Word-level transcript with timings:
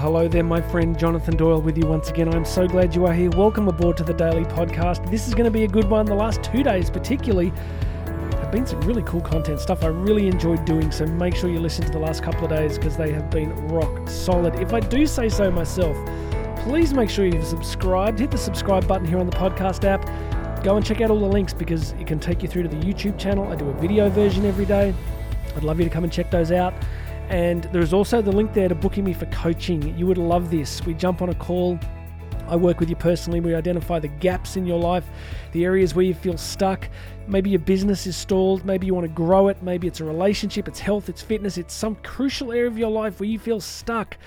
hello 0.00 0.26
there, 0.26 0.42
my 0.42 0.62
friend 0.62 0.98
Jonathan 0.98 1.36
Doyle 1.36 1.60
with 1.60 1.76
you 1.76 1.86
once 1.86 2.08
again. 2.08 2.32
I'm 2.34 2.46
so 2.46 2.66
glad 2.66 2.94
you 2.94 3.04
are 3.04 3.12
here. 3.12 3.28
Welcome 3.28 3.68
aboard 3.68 3.98
to 3.98 4.02
the 4.02 4.14
Daily 4.14 4.44
Podcast. 4.44 5.10
This 5.10 5.28
is 5.28 5.34
going 5.34 5.44
to 5.44 5.50
be 5.50 5.64
a 5.64 5.68
good 5.68 5.90
one. 5.90 6.06
The 6.06 6.14
last 6.14 6.42
two 6.42 6.62
days, 6.62 6.88
particularly, 6.88 7.50
have 7.50 8.50
been 8.50 8.66
some 8.66 8.80
really 8.80 9.02
cool 9.02 9.20
content 9.20 9.60
stuff 9.60 9.84
I 9.84 9.88
really 9.88 10.26
enjoyed 10.26 10.64
doing. 10.64 10.90
So 10.90 11.04
make 11.04 11.36
sure 11.36 11.50
you 11.50 11.60
listen 11.60 11.84
to 11.84 11.92
the 11.92 11.98
last 11.98 12.22
couple 12.22 12.44
of 12.44 12.50
days 12.50 12.78
because 12.78 12.96
they 12.96 13.12
have 13.12 13.28
been 13.28 13.54
rock 13.68 14.08
solid. 14.08 14.54
If 14.54 14.72
I 14.72 14.80
do 14.80 15.06
say 15.06 15.28
so 15.28 15.50
myself, 15.50 15.94
please 16.60 16.94
make 16.94 17.10
sure 17.10 17.26
you've 17.26 17.44
subscribed. 17.44 18.20
Hit 18.20 18.30
the 18.30 18.38
subscribe 18.38 18.88
button 18.88 19.06
here 19.06 19.18
on 19.18 19.26
the 19.26 19.36
podcast 19.36 19.84
app. 19.84 20.64
Go 20.64 20.78
and 20.78 20.86
check 20.86 21.02
out 21.02 21.10
all 21.10 21.20
the 21.20 21.26
links 21.26 21.52
because 21.52 21.92
it 21.92 22.06
can 22.06 22.18
take 22.18 22.42
you 22.42 22.48
through 22.48 22.62
to 22.62 22.70
the 22.70 22.76
YouTube 22.76 23.18
channel. 23.18 23.46
I 23.52 23.54
do 23.54 23.68
a 23.68 23.74
video 23.74 24.08
version 24.08 24.46
every 24.46 24.64
day. 24.64 24.94
I'd 25.54 25.62
love 25.62 25.78
you 25.78 25.84
to 25.84 25.90
come 25.90 26.04
and 26.04 26.12
check 26.12 26.30
those 26.30 26.52
out. 26.52 26.72
And 27.30 27.62
there's 27.72 27.92
also 27.92 28.20
the 28.20 28.32
link 28.32 28.52
there 28.54 28.68
to 28.68 28.74
booking 28.74 29.04
me 29.04 29.12
for 29.12 29.26
coaching. 29.26 29.96
You 29.96 30.06
would 30.08 30.18
love 30.18 30.50
this. 30.50 30.84
We 30.84 30.94
jump 30.94 31.22
on 31.22 31.28
a 31.28 31.34
call. 31.34 31.78
I 32.48 32.56
work 32.56 32.80
with 32.80 32.90
you 32.90 32.96
personally. 32.96 33.38
We 33.38 33.54
identify 33.54 34.00
the 34.00 34.08
gaps 34.08 34.56
in 34.56 34.66
your 34.66 34.80
life, 34.80 35.04
the 35.52 35.64
areas 35.64 35.94
where 35.94 36.04
you 36.04 36.12
feel 36.12 36.36
stuck. 36.36 36.88
Maybe 37.28 37.48
your 37.50 37.60
business 37.60 38.08
is 38.08 38.16
stalled. 38.16 38.64
Maybe 38.64 38.86
you 38.86 38.94
want 38.94 39.06
to 39.06 39.12
grow 39.12 39.46
it. 39.46 39.62
Maybe 39.62 39.86
it's 39.86 40.00
a 40.00 40.04
relationship, 40.04 40.66
it's 40.66 40.80
health, 40.80 41.08
it's 41.08 41.22
fitness, 41.22 41.56
it's 41.56 41.72
some 41.72 41.94
crucial 42.02 42.50
area 42.50 42.66
of 42.66 42.76
your 42.76 42.90
life 42.90 43.20
where 43.20 43.28
you 43.28 43.38
feel 43.38 43.60
stuck. 43.60 44.18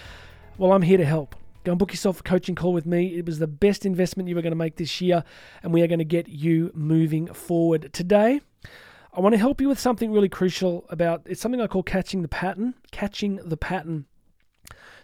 Well, 0.57 0.71
I'm 0.71 0.81
here 0.81 0.97
to 0.97 1.05
help. 1.05 1.35
Go 1.65 1.73
and 1.73 1.79
book 1.79 1.91
yourself 1.91 2.21
a 2.21 2.23
coaching 2.23 2.55
call 2.55 2.71
with 2.71 2.85
me. 2.85 3.17
It 3.17 3.25
was 3.25 3.39
the 3.39 3.47
best 3.47 3.85
investment 3.85 4.29
you 4.29 4.35
were 4.35 4.41
going 4.41 4.51
to 4.51 4.57
make 4.57 4.77
this 4.77 5.01
year, 5.01 5.25
and 5.61 5.73
we 5.73 5.81
are 5.81 5.87
going 5.87 5.99
to 5.99 6.05
get 6.05 6.29
you 6.29 6.71
moving 6.73 7.27
forward. 7.27 7.91
Today, 7.91 8.39
I 9.15 9.19
want 9.19 9.33
to 9.33 9.39
help 9.39 9.61
you 9.61 9.69
with 9.69 9.79
something 9.79 10.11
really 10.11 10.29
crucial 10.29 10.85
about 10.89 11.21
it's 11.27 11.39
something 11.39 11.61
I 11.61 11.67
call 11.67 11.83
catching 11.83 12.23
the 12.23 12.27
pattern. 12.27 12.73
Catching 12.91 13.35
the 13.45 13.57
pattern. 13.57 14.05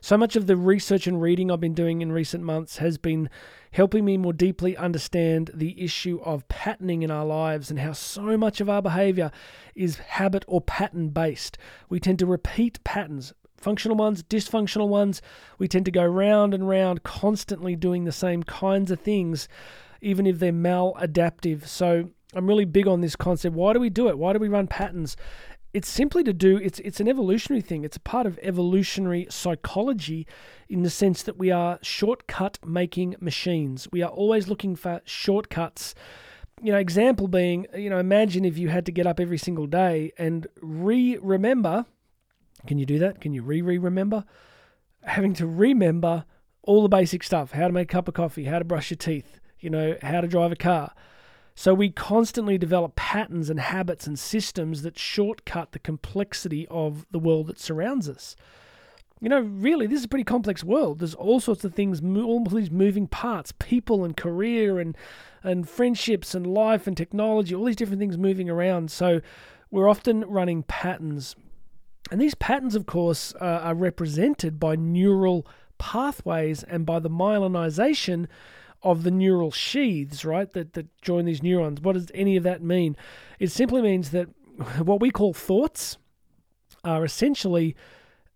So 0.01 0.17
much 0.17 0.35
of 0.35 0.47
the 0.47 0.55
research 0.55 1.05
and 1.05 1.21
reading 1.21 1.51
I've 1.51 1.59
been 1.59 1.75
doing 1.75 2.01
in 2.01 2.11
recent 2.11 2.43
months 2.43 2.77
has 2.77 2.97
been 2.97 3.29
helping 3.71 4.05
me 4.05 4.17
more 4.17 4.33
deeply 4.33 4.75
understand 4.75 5.51
the 5.53 5.79
issue 5.79 6.19
of 6.23 6.47
patterning 6.47 7.03
in 7.03 7.11
our 7.11 7.25
lives 7.25 7.69
and 7.69 7.79
how 7.79 7.91
so 7.91 8.35
much 8.35 8.59
of 8.61 8.69
our 8.69 8.81
behavior 8.81 9.29
is 9.75 9.97
habit 9.97 10.43
or 10.47 10.61
pattern 10.61 11.09
based. 11.09 11.59
We 11.87 11.99
tend 11.99 12.17
to 12.19 12.25
repeat 12.25 12.83
patterns, 12.83 13.33
functional 13.57 13.97
ones, 13.97 14.23
dysfunctional 14.23 14.87
ones. 14.87 15.21
We 15.59 15.67
tend 15.67 15.85
to 15.85 15.91
go 15.91 16.05
round 16.05 16.55
and 16.55 16.67
round, 16.67 17.03
constantly 17.03 17.75
doing 17.75 18.05
the 18.05 18.11
same 18.11 18.41
kinds 18.41 18.89
of 18.89 19.01
things, 19.01 19.47
even 20.01 20.25
if 20.25 20.39
they're 20.39 20.51
maladaptive. 20.51 21.67
So 21.67 22.09
I'm 22.33 22.47
really 22.47 22.65
big 22.65 22.87
on 22.87 23.01
this 23.01 23.15
concept. 23.15 23.55
Why 23.55 23.73
do 23.73 23.79
we 23.79 23.89
do 23.89 24.07
it? 24.07 24.17
Why 24.17 24.33
do 24.33 24.39
we 24.39 24.47
run 24.47 24.67
patterns? 24.67 25.17
It's 25.73 25.87
simply 25.87 26.23
to 26.23 26.33
do 26.33 26.57
it's 26.57 26.79
it's 26.79 26.99
an 26.99 27.07
evolutionary 27.07 27.61
thing. 27.61 27.83
It's 27.83 27.97
a 27.97 28.01
part 28.01 28.25
of 28.25 28.39
evolutionary 28.41 29.27
psychology 29.29 30.27
in 30.67 30.83
the 30.83 30.89
sense 30.89 31.23
that 31.23 31.37
we 31.37 31.51
are 31.51 31.79
shortcut 31.81 32.59
making 32.65 33.15
machines. 33.19 33.87
We 33.91 34.01
are 34.01 34.09
always 34.09 34.47
looking 34.47 34.75
for 34.75 35.01
shortcuts. 35.05 35.93
You 36.61 36.73
know, 36.73 36.77
example 36.77 37.27
being, 37.27 37.67
you 37.75 37.89
know, 37.89 37.99
imagine 37.99 38.45
if 38.45 38.57
you 38.57 38.67
had 38.67 38.85
to 38.87 38.91
get 38.91 39.07
up 39.07 39.19
every 39.19 39.37
single 39.37 39.65
day 39.65 40.11
and 40.17 40.45
re-remember. 40.61 41.85
Can 42.67 42.77
you 42.77 42.85
do 42.85 42.99
that? 42.99 43.21
Can 43.21 43.33
you 43.33 43.43
re-re-remember? 43.43 44.25
Having 45.03 45.35
to 45.35 45.47
remember 45.47 46.25
all 46.63 46.81
the 46.81 46.89
basic 46.89 47.23
stuff: 47.23 47.51
how 47.51 47.67
to 47.67 47.73
make 47.73 47.89
a 47.89 47.93
cup 47.93 48.07
of 48.07 48.13
coffee, 48.13 48.45
how 48.45 48.59
to 48.59 48.65
brush 48.65 48.91
your 48.91 48.97
teeth, 48.97 49.39
you 49.59 49.69
know, 49.69 49.97
how 50.01 50.19
to 50.21 50.27
drive 50.27 50.51
a 50.51 50.57
car 50.57 50.93
so 51.59 51.73
we 51.73 51.89
constantly 51.89 52.57
develop 52.57 52.95
patterns 52.95 53.49
and 53.49 53.59
habits 53.59 54.07
and 54.07 54.17
systems 54.17 54.81
that 54.83 54.97
shortcut 54.97 55.73
the 55.73 55.79
complexity 55.79 56.65
of 56.71 57.05
the 57.11 57.19
world 57.19 57.47
that 57.47 57.59
surrounds 57.59 58.07
us. 58.07 58.37
You 59.19 59.27
know, 59.27 59.41
really, 59.41 59.85
this 59.85 59.99
is 59.99 60.05
a 60.05 60.07
pretty 60.07 60.23
complex 60.23 60.63
world. 60.63 60.99
There's 60.99 61.15
all 61.15 61.41
sorts 61.41 61.65
of 61.65 61.75
things, 61.75 62.01
all 62.01 62.45
these 62.45 62.71
moving 62.71 63.07
parts, 63.07 63.51
people 63.59 64.05
and 64.05 64.15
career 64.15 64.79
and 64.79 64.95
and 65.43 65.67
friendships 65.67 66.33
and 66.33 66.47
life 66.47 66.87
and 66.87 66.95
technology, 66.95 67.53
all 67.53 67.65
these 67.65 67.75
different 67.75 67.99
things 67.99 68.17
moving 68.17 68.49
around. 68.49 68.89
So 68.89 69.19
we're 69.69 69.89
often 69.89 70.21
running 70.21 70.63
patterns. 70.63 71.35
And 72.09 72.21
these 72.21 72.35
patterns, 72.35 72.73
of 72.73 72.85
course, 72.85 73.35
uh, 73.35 73.43
are 73.63 73.75
represented 73.75 74.61
by 74.61 74.77
neural 74.77 75.45
pathways 75.77 76.63
and 76.63 76.85
by 76.85 76.99
the 76.99 77.09
myelinization 77.09 78.27
of 78.81 79.03
the 79.03 79.11
neural 79.11 79.51
sheaths, 79.51 80.23
right, 80.23 80.51
that, 80.53 80.73
that 80.73 81.01
join 81.01 81.25
these 81.25 81.43
neurons. 81.43 81.81
What 81.81 81.93
does 81.93 82.11
any 82.13 82.37
of 82.37 82.43
that 82.43 82.61
mean? 82.61 82.95
It 83.39 83.51
simply 83.51 83.81
means 83.81 84.11
that 84.11 84.27
what 84.79 85.01
we 85.01 85.11
call 85.11 85.33
thoughts 85.33 85.97
are 86.83 87.03
essentially 87.03 87.75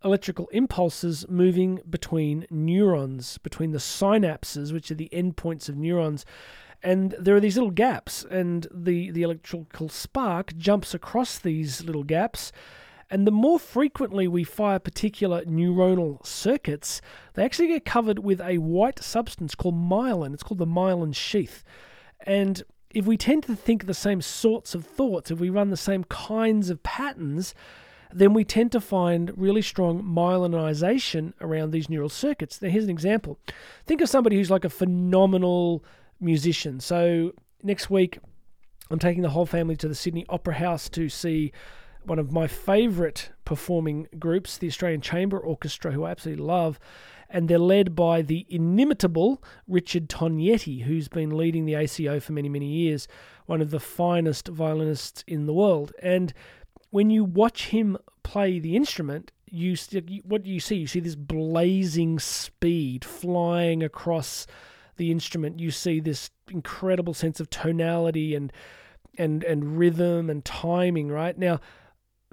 electrical 0.04 0.48
impulses 0.52 1.26
moving 1.30 1.80
between 1.90 2.46
neurons, 2.50 3.38
between 3.38 3.72
the 3.72 3.78
synapses, 3.78 4.74
which 4.74 4.92
are 4.92 4.96
the 4.96 5.10
endpoints 5.14 5.70
of 5.70 5.78
neurons. 5.78 6.26
And 6.82 7.16
there 7.18 7.36
are 7.36 7.40
these 7.40 7.56
little 7.56 7.72
gaps, 7.72 8.26
and 8.30 8.68
the, 8.70 9.12
the 9.12 9.24
electrical 9.24 9.88
spark 9.88 10.58
jumps 10.58 10.94
across 10.94 11.40
these 11.40 11.86
little 11.86 12.04
gaps 12.04 12.52
and 13.10 13.28
the 13.28 13.32
more 13.32 13.60
frequently 13.60 14.28
we 14.28 14.44
fire 14.44 14.80
particular 14.80 15.44
neuronal 15.46 16.26
circuits, 16.26 17.02
they 17.34 17.44
actually 17.44 17.68
get 17.68 17.86
covered 17.86 18.20
with 18.20 18.42
a 18.42 18.58
white 18.58 19.04
substance 19.04 19.56
called 19.56 19.76
myelin. 19.76 20.34
It's 20.34 20.44
called 20.44 20.60
the 20.60 20.66
myelin 20.66 21.16
sheath. 21.16 21.64
And 22.26 22.64
if 22.94 23.06
we 23.06 23.18
tend 23.18 23.44
to 23.44 23.56
think 23.56 23.86
the 23.86 23.94
same 23.94 24.22
sorts 24.22 24.76
of 24.76 24.86
thoughts, 24.86 25.32
if 25.32 25.40
we 25.40 25.50
run 25.50 25.70
the 25.70 25.78
same 25.78 26.04
kinds 26.06 26.70
of 26.70 26.84
patterns, 26.84 27.54
then 28.12 28.34
we 28.34 28.44
tend 28.44 28.72
to 28.72 28.80
find 28.80 29.32
really 29.36 29.62
strong 29.62 30.04
myelinization 30.04 31.34
around 31.42 31.72
these 31.72 31.90
neural 31.90 32.10
circuits. 32.10 32.62
Now, 32.62 32.70
here's 32.70 32.84
an 32.84 32.90
example. 32.92 33.40
Think 33.86 34.02
of 34.02 34.10
somebody 34.10 34.36
who's 34.36 34.52
like 34.52 34.66
a 34.66 34.70
phenomenal 34.70 35.84
musician. 36.20 36.80
So, 36.80 37.34
next 37.64 37.90
week, 37.90 38.20
I'm 38.92 39.00
taking 39.00 39.24
the 39.24 39.32
whole 39.32 39.48
family 39.48 39.76
to 39.78 39.88
the 39.88 39.96
Sydney 39.96 40.26
Opera 40.30 40.56
House 40.56 40.90
to 40.90 41.10
see 41.10 41.52
one 42.06 42.20
of 42.20 42.32
my 42.32 42.48
favourite 42.48 43.30
performing 43.46 44.08
groups, 44.20 44.58
the 44.58 44.68
Australian 44.68 45.02
Chamber 45.02 45.40
Orchestra, 45.40 45.92
who 45.92 46.04
I 46.04 46.12
absolutely 46.12 46.44
love. 46.44 46.80
And 47.30 47.50
they're 47.50 47.58
led 47.58 47.96
by 47.96 48.22
the 48.22 48.46
inimitable 48.48 49.44
Richard 49.68 50.08
Tognetti, 50.08 50.84
who's 50.84 51.08
been 51.08 51.36
leading 51.36 51.66
the 51.66 51.74
ACO 51.74 52.20
for 52.20 52.32
many, 52.34 52.48
many 52.50 52.68
years, 52.68 53.08
one 53.48 53.62
of 53.62 53.72
the 53.72 53.80
finest 53.80 54.48
violinists 54.48 55.24
in 55.26 55.48
the 55.48 55.54
world. 55.54 55.94
And 56.02 56.34
when 56.92 57.10
you 57.10 57.24
watch 57.24 57.68
him 57.68 57.98
play 58.22 58.60
the 58.60 58.76
instrument, 58.76 59.32
you 59.54 59.76
what 60.24 60.44
do 60.44 60.50
you 60.50 60.60
see? 60.60 60.76
You 60.76 60.88
see 60.88 61.00
this 61.00 61.16
blazing 61.16 62.20
speed 62.20 63.06
flying 63.06 63.84
across 63.84 64.48
the 64.98 65.12
instrument. 65.12 65.60
You 65.60 65.70
see 65.72 66.00
this 66.00 66.32
incredible 66.50 67.14
sense 67.14 67.40
of 67.40 67.50
tonality 67.50 68.36
and 68.36 68.52
and 69.18 69.44
and 69.44 69.78
rhythm 69.78 70.30
and 70.30 70.44
timing. 70.44 71.10
Right 71.10 71.38
now, 71.38 71.60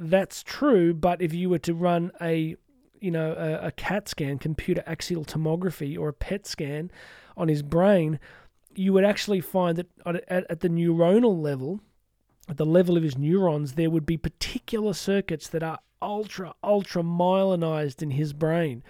that's 0.00 0.42
true, 0.42 0.94
but 0.94 1.20
if 1.20 1.34
you 1.34 1.50
were 1.50 1.58
to 1.58 1.74
run 1.74 2.10
a 2.20 2.56
you 3.00 3.10
know 3.10 3.32
a, 3.32 3.66
a 3.66 3.70
CAT 3.70 4.08
scan, 4.08 4.38
computer 4.38 4.82
axial 4.86 5.24
tomography, 5.24 5.98
or 5.98 6.08
a 6.08 6.12
PET 6.12 6.46
scan 6.46 6.90
on 7.36 7.48
his 7.48 7.62
brain, 7.62 8.18
you 8.74 8.92
would 8.92 9.04
actually 9.04 9.40
find 9.40 9.76
that 9.76 9.86
at, 10.06 10.46
at 10.50 10.60
the 10.60 10.68
neuronal 10.68 11.40
level, 11.40 11.80
at 12.48 12.56
the 12.56 12.66
level 12.66 12.96
of 12.96 13.02
his 13.02 13.18
neurons, 13.18 13.74
there 13.74 13.90
would 13.90 14.06
be 14.06 14.16
particular 14.16 14.94
circuits 14.94 15.48
that 15.48 15.62
are 15.62 15.78
ultra 16.00 16.54
ultra 16.64 17.02
myelinized 17.02 18.02
in 18.02 18.12
his 18.12 18.32
brain 18.32 18.82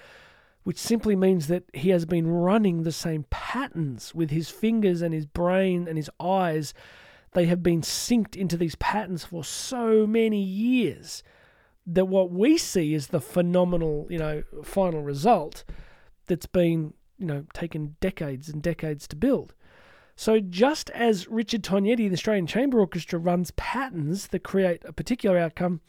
which 0.63 0.79
simply 0.79 1.17
means 1.17 1.47
that 1.47 1.65
he 1.73 1.89
has 1.89 2.05
been 2.05 2.29
running 2.29 2.83
the 2.83 2.93
same 2.93 3.25
patterns 3.31 4.15
with 4.15 4.31
his 4.31 4.51
fingers 4.51 5.03
and 5.03 5.15
his 5.15 5.27
brain 5.27 5.89
and 5.89 5.97
his 5.97 6.11
eyes 6.21 6.75
they 7.33 7.47
have 7.47 7.63
been 7.63 7.81
synced 7.81 8.37
into 8.37 8.57
these 8.57 8.75
patterns 8.77 9.25
for 9.25 9.45
so 9.45 10.07
many 10.07 10.43
years 10.43 11.23
that 11.87 12.07
what 12.07 12.31
we 12.31 12.57
see 12.59 12.95
is 12.95 13.09
the 13.09 13.21
phenomenal, 13.21 14.07
you 14.11 14.19
know, 14.19 14.43
final 14.63 15.03
result 15.03 15.65
that's 16.27 16.47
been, 16.47 16.95
you 17.19 17.27
know, 17.27 17.45
taken 17.53 17.97
decades 18.01 18.49
and 18.49 18.63
decades 18.63 19.09
to 19.09 19.17
build. 19.17 19.55
So 20.17 20.39
just 20.39 20.91
as 20.91 21.29
Richard 21.29 21.63
Tognetti, 21.63 22.09
the 22.09 22.13
Australian 22.13 22.47
Chamber 22.47 22.79
Orchestra, 22.79 23.19
runs 23.19 23.53
patterns 23.53 24.29
that 24.29 24.45
create 24.45 24.85
a 24.85 24.93
particular 24.93 25.39
outcome, 25.39 25.81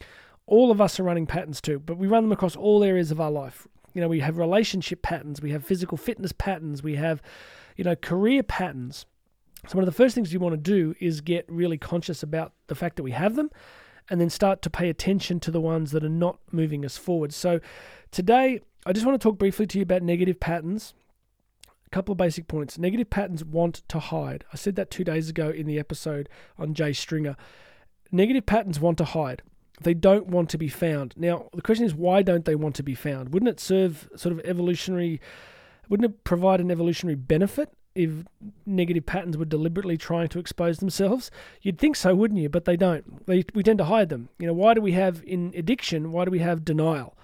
all 0.46 0.72
of 0.72 0.80
us 0.80 1.00
are 1.00 1.04
running 1.04 1.28
patterns 1.28 1.60
too, 1.60 1.80
but 1.80 1.98
we 1.98 2.08
run 2.08 2.24
them 2.24 2.32
across 2.32 2.56
all 2.56 2.84
areas 2.84 3.12
of 3.12 3.20
our 3.20 3.32
life. 3.32 3.68
You 3.94 4.02
know, 4.02 4.08
we 4.08 4.22
have 4.22 4.38
relationship 4.38 5.02
patterns, 5.02 5.42
we 5.42 5.52
have 5.52 5.66
physical 5.66 5.98
fitness 5.98 6.32
patterns, 6.32 6.82
we 6.82 6.96
have, 6.96 7.22
you 7.76 7.84
know, 7.84 7.96
career 7.96 8.42
patterns. 8.42 9.06
So, 9.68 9.76
one 9.76 9.84
of 9.84 9.94
the 9.94 9.98
first 9.98 10.16
things 10.16 10.34
you 10.34 10.40
want 10.40 10.54
to 10.54 10.58
do 10.58 10.96
is 11.00 11.22
get 11.22 11.46
really 11.48 11.78
conscious 11.78 12.24
about 12.24 12.54
the 12.68 12.76
fact 12.76 12.96
that 12.96 13.04
we 13.04 13.12
have 13.12 13.36
them 13.36 13.52
and 14.10 14.20
then 14.20 14.30
start 14.30 14.62
to 14.64 14.70
pay 14.70 14.90
attention 14.90 15.40
to 15.42 15.52
the 15.52 15.62
ones 15.62 15.92
that 15.92 16.04
are 16.04 16.10
not 16.10 16.40
moving 16.52 16.84
us 16.84 16.98
forward. 16.98 17.34
So, 17.34 17.60
today, 18.12 18.62
I 18.86 18.94
just 18.94 19.06
want 19.06 19.20
to 19.20 19.24
talk 19.24 19.38
briefly 19.38 19.68
to 19.68 19.78
you 19.78 19.84
about 19.84 20.02
negative 20.02 20.40
patterns. 20.40 20.94
A 21.86 21.90
couple 21.90 22.14
of 22.14 22.18
basic 22.18 22.48
points. 22.48 22.78
Negative 22.78 23.10
patterns 23.10 23.44
want 23.44 23.88
to 23.90 24.00
hide. 24.00 24.46
I 24.52 24.56
said 24.56 24.76
that 24.78 24.90
two 24.90 25.04
days 25.04 25.30
ago 25.30 25.50
in 25.50 25.68
the 25.68 25.78
episode 25.78 26.30
on 26.58 26.74
Jay 26.74 26.94
Stringer. 26.94 27.36
Negative 28.12 28.46
patterns 28.46 28.80
want 28.80 28.98
to 28.98 29.06
hide. 29.06 29.44
They 29.82 29.94
don't 29.94 30.28
want 30.28 30.50
to 30.52 30.58
be 30.58 30.68
found. 30.68 31.14
Now, 31.18 31.50
the 31.54 31.62
question 31.62 31.86
is, 31.86 31.94
why 31.94 32.22
don't 32.22 32.46
they 32.46 32.56
want 32.56 32.76
to 32.76 32.84
be 32.84 32.96
found? 32.96 33.34
Wouldn't 33.34 33.50
it 33.50 33.60
serve 33.60 34.10
sort 34.16 34.34
of 34.34 34.40
evolutionary, 34.46 35.20
wouldn't 35.90 36.10
it 36.10 36.24
provide 36.24 36.62
an 36.62 36.72
evolutionary 36.72 37.16
benefit 37.16 37.74
if 37.96 38.10
negative 38.66 39.06
patterns 39.06 39.38
were 39.38 39.46
deliberately 39.46 39.98
trying 39.98 40.30
to 40.30 40.40
expose 40.40 40.80
themselves? 40.80 41.32
You'd 41.62 41.78
think 41.78 41.96
so, 41.96 42.16
wouldn't 42.16 42.40
you? 42.40 42.50
But 42.50 42.66
they 42.66 42.78
don't. 42.78 43.26
They, 43.26 43.44
we 43.54 43.64
tend 43.64 43.80
to 43.80 43.86
hide 43.86 44.10
them. 44.10 44.30
You 44.40 44.48
know, 44.48 44.54
why 44.54 44.74
do 44.74 44.82
we 44.82 44.94
have 44.94 45.24
in 45.26 45.54
addiction, 45.56 46.12
why 46.12 46.26
do 46.26 46.32
we 46.32 46.40
have 46.40 46.66
denial? 46.66 47.18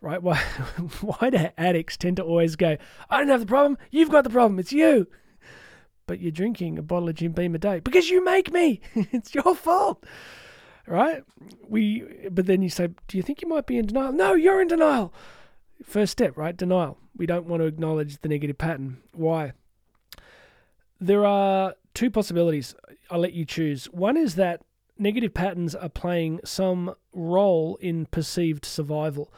Right? 0.00 0.22
Why, 0.22 0.36
why 1.00 1.30
do 1.30 1.48
addicts 1.56 1.96
tend 1.96 2.16
to 2.16 2.22
always 2.22 2.56
go, 2.56 2.76
I 3.10 3.18
don't 3.18 3.28
have 3.28 3.40
the 3.40 3.46
problem, 3.46 3.78
you've 3.90 4.10
got 4.10 4.24
the 4.24 4.30
problem, 4.30 4.58
it's 4.58 4.72
you 4.72 5.08
but 6.08 6.20
you're 6.20 6.32
drinking 6.32 6.78
a 6.78 6.82
bottle 6.82 7.08
of 7.08 7.14
Jim 7.14 7.30
Beam 7.30 7.54
a 7.54 7.58
day 7.58 7.78
because 7.78 8.10
you 8.10 8.24
make 8.24 8.52
me. 8.52 8.80
it's 8.94 9.32
your 9.32 9.54
fault. 9.54 10.04
Right? 10.88 11.22
We 11.68 12.28
but 12.32 12.46
then 12.46 12.62
you 12.62 12.70
say, 12.70 12.88
Do 13.06 13.16
you 13.16 13.22
think 13.22 13.42
you 13.42 13.48
might 13.48 13.66
be 13.66 13.78
in 13.78 13.86
denial? 13.86 14.12
No, 14.12 14.34
you're 14.34 14.60
in 14.60 14.68
denial. 14.68 15.12
First 15.84 16.12
step, 16.12 16.36
right? 16.36 16.56
Denial. 16.56 16.98
We 17.16 17.26
don't 17.26 17.46
want 17.46 17.62
to 17.62 17.66
acknowledge 17.66 18.18
the 18.18 18.28
negative 18.28 18.58
pattern. 18.58 18.98
Why? 19.12 19.52
There 21.00 21.24
are 21.24 21.74
two 21.94 22.10
possibilities. 22.10 22.74
I'll 23.10 23.20
let 23.20 23.32
you 23.32 23.44
choose. 23.44 23.86
One 23.86 24.16
is 24.16 24.34
that 24.34 24.62
negative 24.98 25.32
patterns 25.32 25.74
are 25.74 25.88
playing 25.88 26.40
some 26.44 26.94
role 27.12 27.76
in 27.80 28.06
perceived 28.06 28.64
survival. 28.64 29.32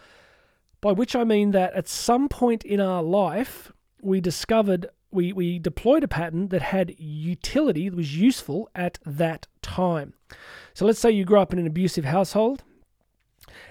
By 0.80 0.92
which 0.92 1.14
I 1.14 1.24
mean 1.24 1.50
that 1.50 1.74
at 1.74 1.88
some 1.88 2.28
point 2.28 2.64
in 2.64 2.80
our 2.80 3.02
life, 3.02 3.72
we 4.00 4.20
discovered 4.20 4.86
we, 5.12 5.32
we 5.32 5.58
deployed 5.58 6.04
a 6.04 6.08
pattern 6.08 6.48
that 6.48 6.62
had 6.62 6.94
utility, 6.98 7.88
that 7.88 7.96
was 7.96 8.16
useful 8.16 8.70
at 8.74 8.98
that 9.04 9.46
time. 9.60 10.14
So 10.72 10.86
let's 10.86 11.00
say 11.00 11.10
you 11.10 11.24
grew 11.24 11.40
up 11.40 11.52
in 11.52 11.58
an 11.58 11.66
abusive 11.66 12.04
household 12.04 12.62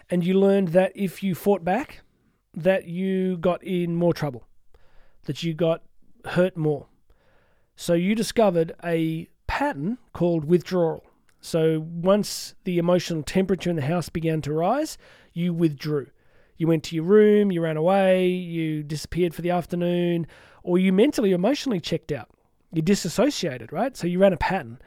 and 0.09 0.23
you 0.23 0.33
learned 0.33 0.69
that 0.69 0.91
if 0.95 1.23
you 1.23 1.35
fought 1.35 1.63
back, 1.63 2.01
that 2.53 2.87
you 2.87 3.37
got 3.37 3.63
in 3.63 3.95
more 3.95 4.13
trouble, 4.13 4.43
that 5.23 5.43
you 5.43 5.53
got 5.53 5.83
hurt 6.25 6.57
more. 6.57 6.87
So 7.81 7.93
you 7.93 8.13
discovered 8.13 8.73
a 8.83 9.29
pattern 9.47 9.99
called 10.11 10.43
withdrawal. 10.43 11.05
So 11.39 11.79
once 11.79 12.53
the 12.65 12.77
emotional 12.77 13.23
temperature 13.23 13.69
in 13.69 13.77
the 13.77 13.83
house 13.83 14.09
began 14.09 14.41
to 14.41 14.51
rise, 14.51 14.97
you 15.31 15.53
withdrew. 15.53 16.07
You 16.57 16.67
went 16.67 16.83
to 16.83 16.95
your 16.95 17.05
room, 17.05 17.53
you 17.53 17.61
ran 17.61 17.77
away, 17.77 18.27
you 18.27 18.83
disappeared 18.83 19.33
for 19.33 19.41
the 19.41 19.51
afternoon, 19.51 20.27
or 20.61 20.77
you 20.77 20.91
mentally, 20.91 21.31
or 21.31 21.35
emotionally 21.35 21.79
checked 21.79 22.11
out. 22.11 22.29
You 22.73 22.81
disassociated, 22.81 23.71
right? 23.71 23.95
So 23.95 24.07
you 24.07 24.19
ran 24.19 24.33
a 24.33 24.37
pattern. 24.37 24.79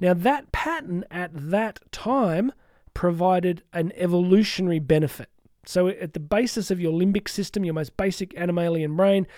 Now, 0.00 0.12
that 0.14 0.50
pattern 0.50 1.04
at 1.08 1.30
that 1.32 1.78
time 1.92 2.50
provided 2.94 3.62
an 3.72 3.92
evolutionary 3.94 4.80
benefit. 4.80 5.28
So, 5.66 5.86
at 5.86 6.14
the 6.14 6.20
basis 6.20 6.72
of 6.72 6.80
your 6.80 6.92
limbic 6.92 7.28
system, 7.28 7.64
your 7.64 7.74
most 7.74 7.96
basic 7.96 8.30
animalian 8.30 8.96
brain, 8.96 9.28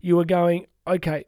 you 0.00 0.14
were 0.14 0.24
going, 0.24 0.68
okay, 0.86 1.24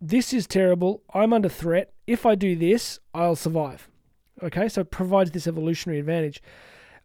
this 0.00 0.32
is 0.32 0.46
terrible. 0.46 1.02
I'm 1.12 1.32
under 1.32 1.48
threat. 1.48 1.92
If 2.06 2.24
I 2.24 2.34
do 2.34 2.56
this, 2.56 3.00
I'll 3.14 3.36
survive. 3.36 3.88
Okay, 4.42 4.68
so 4.68 4.82
it 4.82 4.90
provides 4.90 5.32
this 5.32 5.46
evolutionary 5.46 5.98
advantage. 5.98 6.40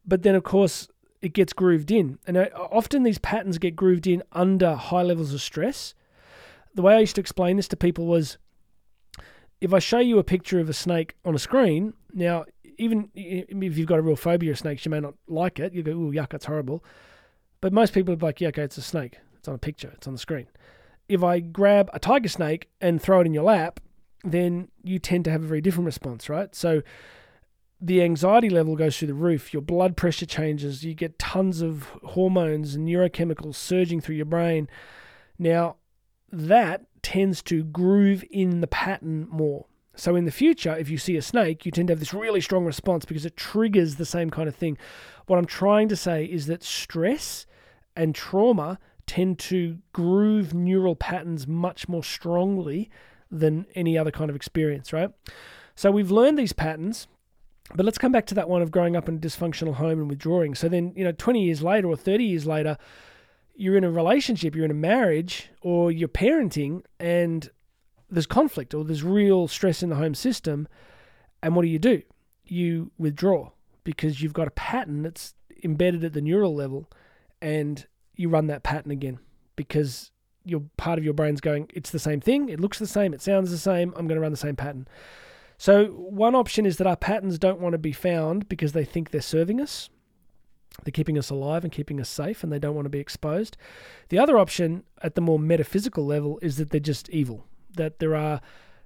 But 0.05 0.23
then, 0.23 0.35
of 0.35 0.43
course, 0.43 0.87
it 1.21 1.33
gets 1.33 1.53
grooved 1.53 1.89
in. 1.91 2.19
And 2.27 2.37
uh, 2.37 2.49
often 2.53 3.03
these 3.03 3.17
patterns 3.17 3.57
get 3.57 3.75
grooved 3.75 4.05
in 4.05 4.21
under 4.33 4.75
high 4.75 5.01
levels 5.01 5.33
of 5.33 5.41
stress 5.41 5.95
the 6.73 6.81
way 6.81 6.95
I 6.95 6.99
used 6.99 7.15
to 7.15 7.21
explain 7.21 7.57
this 7.57 7.67
to 7.69 7.77
people 7.77 8.05
was 8.05 8.37
if 9.61 9.73
I 9.73 9.79
show 9.79 9.99
you 9.99 10.19
a 10.19 10.23
picture 10.23 10.59
of 10.59 10.69
a 10.69 10.73
snake 10.73 11.15
on 11.23 11.35
a 11.35 11.39
screen, 11.39 11.93
now, 12.13 12.45
even 12.77 13.09
if 13.15 13.77
you've 13.77 13.87
got 13.87 13.99
a 13.99 14.01
real 14.01 14.15
phobia 14.15 14.51
of 14.51 14.59
snakes, 14.59 14.85
you 14.85 14.91
may 14.91 14.99
not 14.99 15.13
like 15.27 15.59
it. 15.59 15.73
You 15.73 15.83
go, 15.83 15.91
oh, 15.91 16.11
yuck, 16.11 16.29
that's 16.29 16.45
horrible. 16.45 16.83
But 17.61 17.71
most 17.71 17.93
people 17.93 18.13
are 18.13 18.17
like, 18.17 18.41
yeah, 18.41 18.49
okay, 18.49 18.63
it's 18.63 18.77
a 18.77 18.81
snake. 18.81 19.19
It's 19.37 19.47
on 19.47 19.55
a 19.55 19.59
picture, 19.59 19.91
it's 19.93 20.07
on 20.07 20.13
the 20.13 20.19
screen. 20.19 20.47
If 21.07 21.23
I 21.23 21.39
grab 21.39 21.89
a 21.93 21.99
tiger 21.99 22.29
snake 22.29 22.69
and 22.81 23.01
throw 23.01 23.21
it 23.21 23.27
in 23.27 23.33
your 23.33 23.43
lap, 23.43 23.79
then 24.23 24.69
you 24.83 24.99
tend 24.99 25.25
to 25.25 25.31
have 25.31 25.43
a 25.43 25.47
very 25.47 25.61
different 25.61 25.85
response, 25.85 26.29
right? 26.29 26.53
So 26.55 26.81
the 27.81 28.01
anxiety 28.01 28.49
level 28.49 28.77
goes 28.77 28.97
through 28.97 29.09
the 29.09 29.13
roof, 29.13 29.53
your 29.53 29.61
blood 29.61 29.97
pressure 29.97 30.25
changes, 30.25 30.85
you 30.85 30.93
get 30.93 31.19
tons 31.19 31.61
of 31.61 31.89
hormones 32.03 32.75
and 32.75 32.87
neurochemicals 32.87 33.55
surging 33.55 33.99
through 33.99 34.15
your 34.15 34.25
brain. 34.25 34.69
Now, 35.37 35.75
that 36.31 36.85
tends 37.01 37.41
to 37.43 37.63
groove 37.65 38.23
in 38.31 38.61
the 38.61 38.67
pattern 38.67 39.27
more. 39.29 39.65
So 39.95 40.15
in 40.15 40.25
the 40.25 40.31
future, 40.31 40.75
if 40.75 40.89
you 40.89 40.97
see 40.97 41.17
a 41.17 41.21
snake, 41.21 41.65
you 41.65 41.71
tend 41.71 41.89
to 41.89 41.91
have 41.91 41.99
this 41.99 42.13
really 42.13 42.41
strong 42.41 42.65
response 42.65 43.05
because 43.05 43.25
it 43.25 43.37
triggers 43.37 43.95
the 43.95 44.05
same 44.05 44.29
kind 44.29 44.47
of 44.47 44.55
thing. 44.55 44.77
What 45.27 45.37
I'm 45.37 45.45
trying 45.45 45.89
to 45.89 45.95
say 45.95 46.25
is 46.25 46.47
that 46.47 46.63
stress 46.63 47.45
and 47.95 48.15
trauma 48.15 48.79
tend 49.05 49.39
to 49.39 49.79
groove 49.91 50.53
neural 50.53 50.95
patterns 50.95 51.47
much 51.47 51.87
more 51.87 52.03
strongly 52.03 52.89
than 53.29 53.65
any 53.75 53.97
other 53.97 54.11
kind 54.11 54.29
of 54.29 54.35
experience, 54.35 54.93
right? 54.93 55.09
So 55.75 55.91
we've 55.91 56.11
learned 56.11 56.37
these 56.37 56.53
patterns, 56.53 57.07
but 57.73 57.85
let's 57.85 57.97
come 57.97 58.11
back 58.11 58.25
to 58.27 58.35
that 58.35 58.49
one 58.49 58.61
of 58.61 58.71
growing 58.71 58.95
up 58.95 59.09
in 59.09 59.15
a 59.15 59.19
dysfunctional 59.19 59.75
home 59.75 59.99
and 59.99 60.09
withdrawing. 60.09 60.55
So 60.55 60.69
then, 60.69 60.93
you 60.95 61.03
know, 61.03 61.11
20 61.11 61.43
years 61.43 61.63
later 61.63 61.87
or 61.87 61.95
30 61.95 62.23
years 62.23 62.45
later, 62.45 62.77
you're 63.55 63.77
in 63.77 63.83
a 63.83 63.91
relationship, 63.91 64.55
you're 64.55 64.65
in 64.65 64.71
a 64.71 64.75
marriage, 64.75 65.49
or 65.61 65.91
you're 65.91 66.07
parenting, 66.07 66.83
and 66.99 67.49
there's 68.09 68.27
conflict 68.27 68.73
or 68.73 68.83
there's 68.83 69.03
real 69.03 69.47
stress 69.47 69.83
in 69.83 69.89
the 69.89 69.95
home 69.95 70.15
system. 70.15 70.67
And 71.41 71.55
what 71.55 71.63
do 71.63 71.67
you 71.67 71.79
do? 71.79 72.01
You 72.45 72.91
withdraw 72.97 73.51
because 73.83 74.21
you've 74.21 74.33
got 74.33 74.47
a 74.47 74.51
pattern 74.51 75.01
that's 75.03 75.33
embedded 75.63 76.03
at 76.03 76.13
the 76.13 76.21
neural 76.21 76.55
level, 76.55 76.89
and 77.41 77.85
you 78.15 78.29
run 78.29 78.47
that 78.47 78.63
pattern 78.63 78.91
again 78.91 79.19
because 79.55 80.11
your 80.45 80.63
part 80.77 80.99
of 80.99 81.05
your 81.05 81.13
brain's 81.13 81.41
going, 81.41 81.69
it's 81.73 81.91
the 81.91 81.99
same 81.99 82.19
thing, 82.19 82.49
it 82.49 82.59
looks 82.59 82.79
the 82.79 82.87
same, 82.87 83.13
it 83.13 83.21
sounds 83.21 83.51
the 83.51 83.57
same, 83.57 83.93
I'm 83.95 84.07
going 84.07 84.17
to 84.17 84.21
run 84.21 84.31
the 84.31 84.37
same 84.37 84.55
pattern. 84.55 84.87
So, 85.57 85.85
one 85.85 86.35
option 86.35 86.65
is 86.65 86.77
that 86.77 86.87
our 86.87 86.97
patterns 86.97 87.39
don't 87.39 87.61
want 87.61 87.73
to 87.73 87.77
be 87.77 87.93
found 87.93 88.49
because 88.49 88.73
they 88.73 88.83
think 88.83 89.11
they're 89.11 89.21
serving 89.21 89.61
us. 89.61 89.89
They're 90.83 90.91
keeping 90.91 91.17
us 91.17 91.29
alive 91.29 91.63
and 91.63 91.71
keeping 91.71 92.01
us 92.01 92.09
safe, 92.09 92.43
and 92.43 92.51
they 92.51 92.59
don't 92.59 92.75
want 92.75 92.85
to 92.85 92.89
be 92.89 92.99
exposed. 92.99 93.55
The 94.09 94.17
other 94.17 94.37
option, 94.37 94.83
at 95.01 95.15
the 95.15 95.21
more 95.21 95.39
metaphysical 95.39 96.05
level, 96.05 96.39
is 96.41 96.57
that 96.57 96.71
they're 96.71 96.79
just 96.79 97.09
evil. 97.09 97.45
That 97.75 97.99
there 97.99 98.15
are 98.15 98.41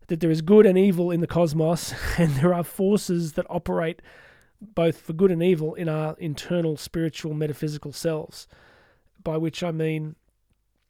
that 0.08 0.22
there 0.22 0.32
is 0.32 0.42
good 0.42 0.66
and 0.66 0.78
evil 0.78 1.12
in 1.12 1.22
the 1.22 1.28
cosmos, 1.28 1.94
and 2.18 2.32
there 2.36 2.54
are 2.54 2.64
forces 2.64 3.34
that 3.34 3.46
operate 3.50 4.02
both 4.62 5.00
for 5.00 5.14
good 5.14 5.32
and 5.32 5.44
evil 5.44 5.74
in 5.76 5.88
our 5.88 6.16
internal 6.20 6.78
spiritual 6.78 7.34
metaphysical 7.34 7.94
selves. 7.94 8.48
By 9.24 9.38
which 9.38 9.64
I 9.64 9.72
mean 9.72 10.16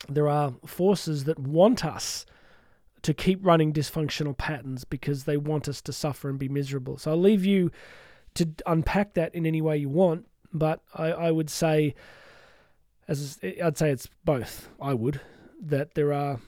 there 0.07 0.29
are 0.29 0.53
forces 0.65 1.23
that 1.23 1.39
want 1.39 1.83
us 1.83 2.25
to 3.01 3.13
keep 3.13 3.39
running 3.45 3.73
dysfunctional 3.73 4.37
patterns 4.37 4.83
because 4.83 5.23
they 5.23 5.37
want 5.37 5.67
us 5.67 5.81
to 5.81 5.93
suffer 5.93 6.29
and 6.29 6.37
be 6.37 6.49
miserable. 6.49 6.97
So 6.97 7.11
I'll 7.11 7.19
leave 7.19 7.45
you 7.45 7.71
to 8.35 8.49
unpack 8.65 9.13
that 9.13 9.33
in 9.33 9.45
any 9.45 9.61
way 9.61 9.77
you 9.77 9.89
want 9.89 10.27
but 10.53 10.81
I, 10.93 11.07
I 11.07 11.31
would 11.31 11.49
say, 11.49 11.95
as 13.07 13.39
I'd 13.43 13.77
say, 13.77 13.91
it's 13.91 14.07
both. 14.25 14.69
I 14.81 14.93
would 14.93 15.21
that 15.61 15.95
there 15.95 16.13
are 16.13 16.39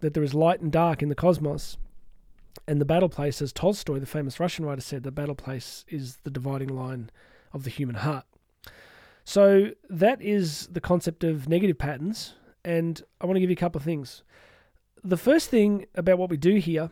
that 0.00 0.14
there 0.14 0.22
is 0.22 0.34
light 0.34 0.60
and 0.60 0.70
dark 0.70 1.02
in 1.02 1.08
the 1.08 1.14
cosmos, 1.14 1.78
and 2.68 2.80
the 2.80 2.84
battle 2.84 3.08
place, 3.08 3.40
as 3.40 3.52
Tolstoy, 3.52 3.98
the 3.98 4.06
famous 4.06 4.38
Russian 4.38 4.64
writer, 4.66 4.82
said, 4.82 5.04
the 5.04 5.10
battle 5.10 5.34
place 5.34 5.84
is 5.88 6.16
the 6.16 6.30
dividing 6.30 6.68
line 6.68 7.10
of 7.52 7.64
the 7.64 7.70
human 7.70 7.96
heart. 7.96 8.26
So 9.28 9.72
that 9.90 10.22
is 10.22 10.68
the 10.68 10.80
concept 10.80 11.24
of 11.24 11.48
negative 11.48 11.78
patterns, 11.78 12.34
and 12.64 13.02
I 13.20 13.26
want 13.26 13.34
to 13.34 13.40
give 13.40 13.50
you 13.50 13.54
a 13.54 13.56
couple 13.56 13.78
of 13.80 13.84
things. 13.84 14.22
The 15.02 15.16
first 15.16 15.50
thing 15.50 15.86
about 15.96 16.18
what 16.18 16.30
we 16.30 16.36
do 16.36 16.54
here 16.54 16.90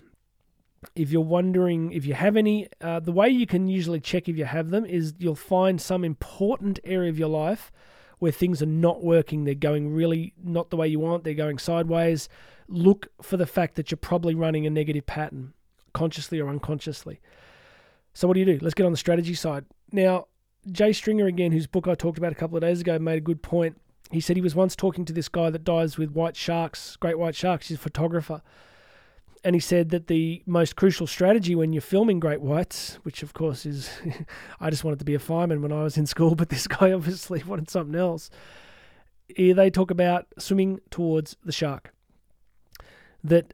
if 0.94 1.10
you're 1.10 1.22
wondering 1.22 1.92
if 1.92 2.04
you 2.04 2.14
have 2.14 2.36
any, 2.36 2.68
uh, 2.80 3.00
the 3.00 3.12
way 3.12 3.28
you 3.28 3.46
can 3.46 3.68
usually 3.68 4.00
check 4.00 4.28
if 4.28 4.36
you 4.36 4.44
have 4.44 4.70
them 4.70 4.84
is 4.84 5.14
you'll 5.18 5.34
find 5.34 5.80
some 5.80 6.04
important 6.04 6.78
area 6.84 7.08
of 7.08 7.18
your 7.18 7.28
life 7.28 7.72
where 8.18 8.32
things 8.32 8.60
are 8.60 8.66
not 8.66 9.02
working. 9.02 9.44
They're 9.44 9.54
going 9.54 9.94
really 9.94 10.34
not 10.42 10.70
the 10.70 10.76
way 10.76 10.88
you 10.88 11.00
want, 11.00 11.24
they're 11.24 11.34
going 11.34 11.58
sideways. 11.58 12.28
Look 12.68 13.08
for 13.22 13.36
the 13.36 13.46
fact 13.46 13.76
that 13.76 13.90
you're 13.90 13.96
probably 13.96 14.34
running 14.34 14.66
a 14.66 14.70
negative 14.70 15.06
pattern, 15.06 15.54
consciously 15.92 16.40
or 16.40 16.48
unconsciously. 16.48 17.20
So, 18.12 18.28
what 18.28 18.34
do 18.34 18.40
you 18.40 18.46
do? 18.46 18.58
Let's 18.60 18.74
get 18.74 18.84
on 18.84 18.92
the 18.92 18.98
strategy 18.98 19.34
side. 19.34 19.64
Now, 19.90 20.26
Jay 20.70 20.92
Stringer, 20.92 21.26
again, 21.26 21.52
whose 21.52 21.66
book 21.66 21.86
I 21.86 21.94
talked 21.94 22.18
about 22.18 22.32
a 22.32 22.36
couple 22.36 22.56
of 22.56 22.62
days 22.62 22.80
ago, 22.80 22.98
made 22.98 23.18
a 23.18 23.20
good 23.20 23.42
point. 23.42 23.80
He 24.10 24.20
said 24.20 24.36
he 24.36 24.42
was 24.42 24.54
once 24.54 24.76
talking 24.76 25.04
to 25.04 25.12
this 25.12 25.28
guy 25.28 25.50
that 25.50 25.64
dives 25.64 25.98
with 25.98 26.12
white 26.12 26.36
sharks, 26.36 26.96
great 26.96 27.18
white 27.18 27.34
sharks. 27.34 27.68
He's 27.68 27.78
a 27.78 27.80
photographer 27.80 28.42
and 29.44 29.54
he 29.54 29.60
said 29.60 29.90
that 29.90 30.06
the 30.06 30.42
most 30.46 30.74
crucial 30.74 31.06
strategy 31.06 31.54
when 31.54 31.74
you're 31.74 31.82
filming 31.82 32.18
great 32.18 32.40
whites, 32.40 32.98
which 33.02 33.22
of 33.22 33.34
course 33.34 33.66
is, 33.66 33.90
I 34.60 34.70
just 34.70 34.84
wanted 34.84 34.98
to 35.00 35.04
be 35.04 35.14
a 35.14 35.18
fireman 35.18 35.60
when 35.60 35.70
I 35.70 35.82
was 35.82 35.98
in 35.98 36.06
school, 36.06 36.34
but 36.34 36.48
this 36.48 36.66
guy 36.66 36.92
obviously 36.92 37.42
wanted 37.42 37.68
something 37.70 37.94
else. 37.94 38.30
They 39.36 39.70
talk 39.70 39.90
about 39.90 40.26
swimming 40.38 40.80
towards 40.90 41.36
the 41.44 41.52
shark. 41.52 41.92
That 43.22 43.52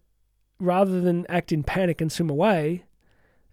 rather 0.61 1.00
than 1.00 1.26
act 1.29 1.52
in 1.52 1.64
panic 1.64 2.00
and 2.00 2.11
swim 2.11 2.31
away 2.31 2.85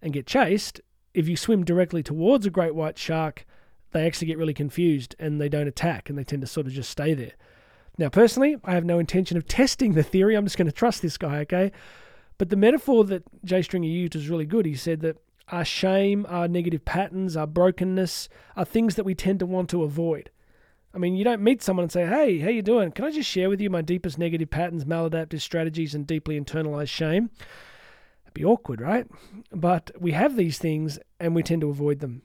and 0.01 0.13
get 0.13 0.27
chased, 0.27 0.79
if 1.17 1.27
you 1.27 1.35
swim 1.35 1.65
directly 1.65 2.03
towards 2.03 2.45
a 2.45 2.51
great 2.51 2.75
white 2.75 2.95
shark, 2.95 3.43
they 3.91 4.05
actually 4.05 4.27
get 4.27 4.37
really 4.37 4.53
confused 4.53 5.15
and 5.17 5.41
they 5.41 5.49
don't 5.49 5.67
attack 5.67 6.09
and 6.09 6.17
they 6.17 6.23
tend 6.23 6.41
to 6.43 6.47
sort 6.47 6.67
of 6.67 6.73
just 6.73 6.91
stay 6.91 7.15
there. 7.15 7.31
Now, 7.97 8.09
personally, 8.09 8.57
I 8.63 8.75
have 8.75 8.85
no 8.85 8.99
intention 8.99 9.35
of 9.35 9.47
testing 9.47 9.93
the 9.93 10.03
theory. 10.03 10.35
I'm 10.35 10.45
just 10.45 10.59
going 10.59 10.67
to 10.67 10.71
trust 10.71 11.01
this 11.01 11.17
guy, 11.17 11.39
okay? 11.39 11.71
But 12.37 12.49
the 12.49 12.55
metaphor 12.55 13.03
that 13.05 13.23
Jay 13.43 13.63
Stringer 13.63 13.87
used 13.87 14.13
was 14.13 14.29
really 14.29 14.45
good. 14.45 14.67
He 14.67 14.75
said 14.75 15.01
that 15.01 15.17
our 15.47 15.65
shame, 15.65 16.27
our 16.29 16.47
negative 16.47 16.85
patterns, 16.85 17.35
our 17.35 17.47
brokenness 17.47 18.29
are 18.55 18.65
things 18.65 18.93
that 18.93 19.03
we 19.03 19.15
tend 19.15 19.39
to 19.39 19.47
want 19.47 19.71
to 19.71 19.81
avoid. 19.81 20.29
I 20.93 20.99
mean, 20.99 21.15
you 21.15 21.23
don't 21.23 21.41
meet 21.41 21.63
someone 21.63 21.85
and 21.85 21.91
say, 21.91 22.05
"Hey, 22.05 22.39
how 22.39 22.49
you 22.49 22.61
doing? 22.61 22.91
Can 22.91 23.05
I 23.05 23.11
just 23.11 23.29
share 23.29 23.49
with 23.49 23.59
you 23.59 23.71
my 23.71 23.81
deepest 23.81 24.19
negative 24.19 24.51
patterns, 24.51 24.85
maladaptive 24.85 25.41
strategies, 25.41 25.95
and 25.95 26.05
deeply 26.05 26.39
internalized 26.39 26.89
shame?" 26.89 27.31
It'd 28.27 28.33
be 28.33 28.45
awkward, 28.45 28.81
right? 28.81 29.07
But 29.51 29.91
we 29.99 30.11
have 30.11 30.35
these 30.35 30.57
things 30.57 30.99
and 31.19 31.33
we 31.33 31.43
tend 31.43 31.61
to 31.61 31.69
avoid 31.69 31.99
them. 31.99 32.21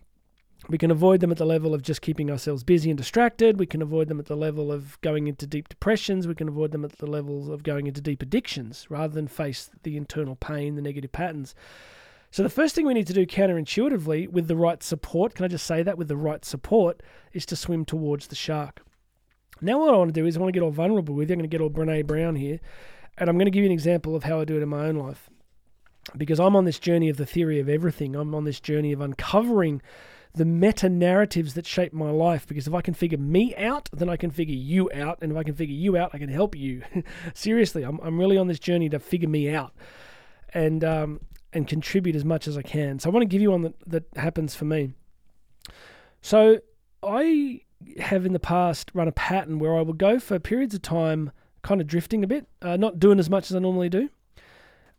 We 0.68 0.78
can 0.78 0.90
avoid 0.92 1.20
them 1.20 1.32
at 1.32 1.38
the 1.38 1.46
level 1.46 1.74
of 1.74 1.82
just 1.82 2.02
keeping 2.02 2.30
ourselves 2.30 2.62
busy 2.62 2.90
and 2.90 2.96
distracted. 2.96 3.58
We 3.58 3.66
can 3.66 3.82
avoid 3.82 4.08
them 4.08 4.20
at 4.20 4.26
the 4.26 4.36
level 4.36 4.70
of 4.70 5.00
going 5.00 5.26
into 5.26 5.46
deep 5.46 5.68
depressions. 5.68 6.28
We 6.28 6.36
can 6.36 6.48
avoid 6.48 6.70
them 6.70 6.84
at 6.84 6.98
the 6.98 7.06
levels 7.06 7.48
of 7.48 7.64
going 7.64 7.86
into 7.86 8.00
deep 8.00 8.22
addictions 8.22 8.86
rather 8.88 9.12
than 9.12 9.26
face 9.26 9.70
the 9.82 9.96
internal 9.96 10.36
pain, 10.36 10.76
the 10.76 10.82
negative 10.82 11.10
patterns. 11.10 11.54
So, 12.30 12.42
the 12.42 12.48
first 12.48 12.74
thing 12.74 12.86
we 12.86 12.94
need 12.94 13.08
to 13.08 13.12
do 13.12 13.26
counterintuitively 13.26 14.28
with 14.28 14.48
the 14.48 14.56
right 14.56 14.82
support, 14.82 15.34
can 15.34 15.44
I 15.44 15.48
just 15.48 15.66
say 15.66 15.82
that, 15.82 15.98
with 15.98 16.08
the 16.08 16.16
right 16.16 16.42
support, 16.44 17.02
is 17.34 17.44
to 17.46 17.56
swim 17.56 17.84
towards 17.84 18.28
the 18.28 18.34
shark. 18.34 18.82
Now, 19.60 19.78
what 19.78 19.92
I 19.92 19.98
want 19.98 20.14
to 20.14 20.20
do 20.20 20.26
is 20.26 20.36
I 20.36 20.40
want 20.40 20.48
to 20.48 20.58
get 20.58 20.64
all 20.64 20.70
vulnerable 20.70 21.14
with 21.14 21.28
you. 21.28 21.34
I'm 21.34 21.40
going 21.40 21.50
to 21.50 21.54
get 21.54 21.62
all 21.62 21.70
Brene 21.70 22.06
Brown 22.06 22.36
here, 22.36 22.58
and 23.18 23.28
I'm 23.28 23.36
going 23.36 23.46
to 23.46 23.50
give 23.50 23.62
you 23.62 23.68
an 23.68 23.72
example 23.72 24.16
of 24.16 24.24
how 24.24 24.40
I 24.40 24.44
do 24.46 24.56
it 24.56 24.62
in 24.62 24.68
my 24.68 24.86
own 24.86 24.96
life. 24.96 25.28
Because 26.16 26.40
I'm 26.40 26.56
on 26.56 26.64
this 26.64 26.78
journey 26.78 27.08
of 27.08 27.16
the 27.16 27.26
theory 27.26 27.60
of 27.60 27.68
everything, 27.68 28.16
I'm 28.16 28.34
on 28.34 28.44
this 28.44 28.60
journey 28.60 28.92
of 28.92 29.00
uncovering 29.00 29.80
the 30.34 30.44
meta 30.44 30.88
narratives 30.88 31.54
that 31.54 31.66
shape 31.66 31.92
my 31.92 32.10
life. 32.10 32.46
Because 32.46 32.66
if 32.66 32.74
I 32.74 32.80
can 32.80 32.94
figure 32.94 33.18
me 33.18 33.54
out, 33.56 33.88
then 33.92 34.08
I 34.08 34.16
can 34.16 34.30
figure 34.30 34.54
you 34.54 34.90
out. 34.94 35.18
And 35.22 35.32
if 35.32 35.38
I 35.38 35.42
can 35.42 35.54
figure 35.54 35.74
you 35.74 35.96
out, 35.96 36.10
I 36.14 36.18
can 36.18 36.28
help 36.28 36.56
you. 36.56 36.82
Seriously, 37.34 37.82
I'm, 37.82 38.00
I'm 38.02 38.18
really 38.18 38.38
on 38.38 38.48
this 38.48 38.58
journey 38.58 38.88
to 38.88 38.98
figure 38.98 39.28
me 39.28 39.54
out 39.54 39.74
and 40.54 40.82
um, 40.84 41.20
and 41.52 41.68
contribute 41.68 42.16
as 42.16 42.24
much 42.24 42.48
as 42.48 42.56
I 42.56 42.62
can. 42.62 42.98
So 42.98 43.10
I 43.10 43.12
want 43.12 43.22
to 43.22 43.28
give 43.28 43.42
you 43.42 43.50
one 43.50 43.62
that, 43.62 43.74
that 43.86 44.04
happens 44.16 44.54
for 44.54 44.64
me. 44.64 44.94
So 46.22 46.60
I 47.02 47.60
have 47.98 48.24
in 48.24 48.32
the 48.32 48.40
past 48.40 48.90
run 48.94 49.08
a 49.08 49.12
pattern 49.12 49.58
where 49.58 49.76
I 49.76 49.82
will 49.82 49.92
go 49.92 50.18
for 50.18 50.38
periods 50.38 50.74
of 50.74 50.82
time 50.82 51.32
kind 51.62 51.80
of 51.80 51.86
drifting 51.86 52.24
a 52.24 52.26
bit, 52.26 52.46
uh, 52.62 52.76
not 52.76 52.98
doing 52.98 53.18
as 53.18 53.28
much 53.28 53.50
as 53.50 53.56
I 53.56 53.58
normally 53.58 53.88
do. 53.88 54.08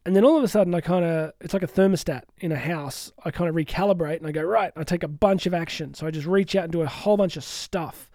And 0.05 0.15
then 0.15 0.25
all 0.25 0.37
of 0.37 0.43
a 0.43 0.47
sudden, 0.47 0.75
I 0.75 0.81
kind 0.81 1.05
of, 1.05 1.31
it's 1.39 1.53
like 1.53 1.63
a 1.63 1.67
thermostat 1.67 2.23
in 2.39 2.51
a 2.51 2.57
house. 2.57 3.11
I 3.23 3.31
kind 3.31 3.49
of 3.49 3.55
recalibrate 3.55 4.17
and 4.17 4.27
I 4.27 4.31
go, 4.31 4.43
right, 4.43 4.73
I 4.75 4.83
take 4.83 5.03
a 5.03 5.07
bunch 5.07 5.45
of 5.45 5.53
action. 5.53 5.93
So 5.93 6.05
I 6.05 6.11
just 6.11 6.27
reach 6.27 6.55
out 6.55 6.65
and 6.65 6.73
do 6.73 6.81
a 6.81 6.87
whole 6.87 7.15
bunch 7.15 7.37
of 7.37 7.43
stuff. 7.43 8.09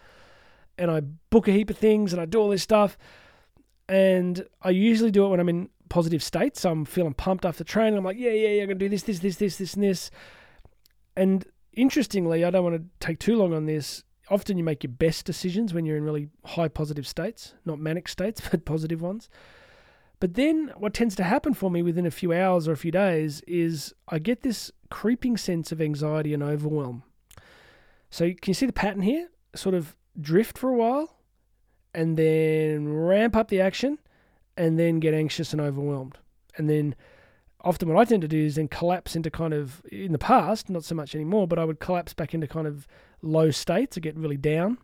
And 0.76 0.90
I 0.90 1.00
book 1.00 1.49
a 1.49 1.52
heap 1.52 1.71
of 1.71 1.78
things 1.78 2.12
and 2.12 2.21
I 2.21 2.26
do 2.26 2.38
all 2.38 2.50
this 2.50 2.62
stuff. 2.62 2.99
And 3.88 4.45
I 4.61 4.71
usually 4.71 5.11
do 5.11 5.25
it 5.25 5.28
when 5.30 5.40
I'm 5.40 5.49
in 5.49 5.71
positive 5.88 6.23
states. 6.23 6.61
So 6.61 6.71
I'm 6.71 6.85
feeling 6.85 7.14
pumped 7.14 7.47
after 7.47 7.64
training. 7.64 7.99
I'm 7.99 8.04
like, 8.04 8.18
yeah, 8.18 8.33
yeah, 8.33 8.49
yeah, 8.49 8.62
I'm 8.62 8.68
going 8.68 8.78
to 8.78 8.85
do 8.85 8.90
this, 8.90 9.04
this, 9.04 9.21
this, 9.21 9.37
this, 9.37 9.57
this, 9.57 9.75
and 9.75 9.83
this. 9.83 10.11
And 11.16 11.47
interestingly, 11.73 12.45
I 12.45 12.50
don't 12.50 12.64
want 12.64 12.76
to 12.76 12.85
take 13.04 13.18
too 13.18 13.37
long 13.37 13.54
on 13.54 13.64
this. 13.64 14.04
Often 14.30 14.59
you 14.59 14.64
make 14.64 14.85
your 14.85 14.92
best 14.92 15.25
decisions 15.25 15.73
when 15.73 15.87
you're 15.87 15.97
in 15.97 16.04
really 16.04 16.28
high 16.45 16.68
positive 16.68 17.07
states, 17.07 17.54
not 17.64 17.78
manic 17.78 18.09
states, 18.09 18.42
but 18.50 18.66
positive 18.66 19.00
ones. 19.00 19.30
But 20.20 20.34
then 20.34 20.72
what 20.76 20.94
tends 20.94 21.14
to 21.16 21.25
happen 21.25 21.54
for 21.54 21.70
me 21.70 21.82
within 21.82 22.06
a 22.06 22.10
few 22.10 22.32
hours 22.32 22.66
or 22.66 22.72
a 22.72 22.76
few 22.76 22.90
days 22.90 23.40
is 23.46 23.94
I 24.08 24.18
get 24.18 24.42
this 24.42 24.72
creeping 24.90 25.37
sense 25.37 25.70
of 25.70 25.80
anxiety 25.80 26.34
and 26.34 26.42
overwhelm. 26.42 27.04
So 28.10 28.26
can 28.26 28.50
you 28.50 28.54
see 28.54 28.66
the 28.66 28.72
pattern 28.72 29.02
here? 29.02 29.28
Sort 29.54 29.75
of 29.75 29.94
drift 30.20 30.58
for 30.58 30.70
a 30.70 30.76
while 30.76 31.16
and 31.94 32.16
then 32.16 32.92
ramp 32.92 33.37
up 33.37 33.48
the 33.48 33.60
action 33.60 33.98
and 34.56 34.78
then 34.78 34.98
get 34.98 35.14
anxious 35.14 35.52
and 35.52 35.60
overwhelmed. 35.60 36.18
And 36.56 36.68
then 36.68 36.96
often 37.60 37.88
what 37.88 38.00
I 38.00 38.04
tend 38.04 38.22
to 38.22 38.28
do 38.28 38.44
is 38.44 38.56
then 38.56 38.66
collapse 38.66 39.14
into 39.14 39.30
kind 39.30 39.54
of 39.54 39.82
in 39.92 40.10
the 40.10 40.18
past, 40.18 40.68
not 40.68 40.84
so 40.84 40.96
much 40.96 41.14
anymore, 41.14 41.46
but 41.46 41.60
I 41.60 41.64
would 41.64 41.78
collapse 41.78 42.12
back 42.12 42.34
into 42.34 42.48
kind 42.48 42.66
of 42.66 42.88
low 43.22 43.52
states 43.52 43.96
or 43.96 44.00
get 44.00 44.16
really 44.16 44.37
down 44.37 44.78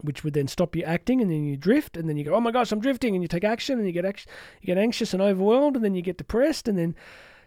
which 0.00 0.24
would 0.24 0.34
then 0.34 0.48
stop 0.48 0.76
you 0.76 0.82
acting, 0.84 1.20
and 1.20 1.30
then 1.30 1.44
you 1.44 1.56
drift, 1.56 1.96
and 1.96 2.08
then 2.08 2.16
you 2.16 2.24
go, 2.24 2.34
"Oh 2.34 2.40
my 2.40 2.50
gosh, 2.50 2.72
I'm 2.72 2.80
drifting," 2.80 3.14
and 3.14 3.22
you 3.22 3.28
take 3.28 3.44
action, 3.44 3.78
and 3.78 3.86
you 3.86 3.92
get 3.92 4.04
you 4.04 4.66
get 4.66 4.78
anxious 4.78 5.12
and 5.12 5.22
overwhelmed, 5.22 5.76
and 5.76 5.84
then 5.84 5.94
you 5.94 6.02
get 6.02 6.18
depressed, 6.18 6.68
and 6.68 6.78
then 6.78 6.94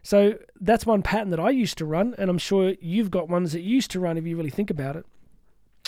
so 0.03 0.37
that's 0.59 0.85
one 0.85 1.01
pattern 1.01 1.29
that 1.29 1.39
I 1.39 1.51
used 1.51 1.77
to 1.77 1.85
run, 1.85 2.15
and 2.17 2.29
I'm 2.29 2.37
sure 2.37 2.73
you've 2.81 3.11
got 3.11 3.29
ones 3.29 3.51
that 3.53 3.61
you 3.61 3.75
used 3.75 3.91
to 3.91 3.99
run 3.99 4.17
if 4.17 4.25
you 4.25 4.35
really 4.35 4.49
think 4.49 4.69
about 4.69 4.95
it. 4.95 5.05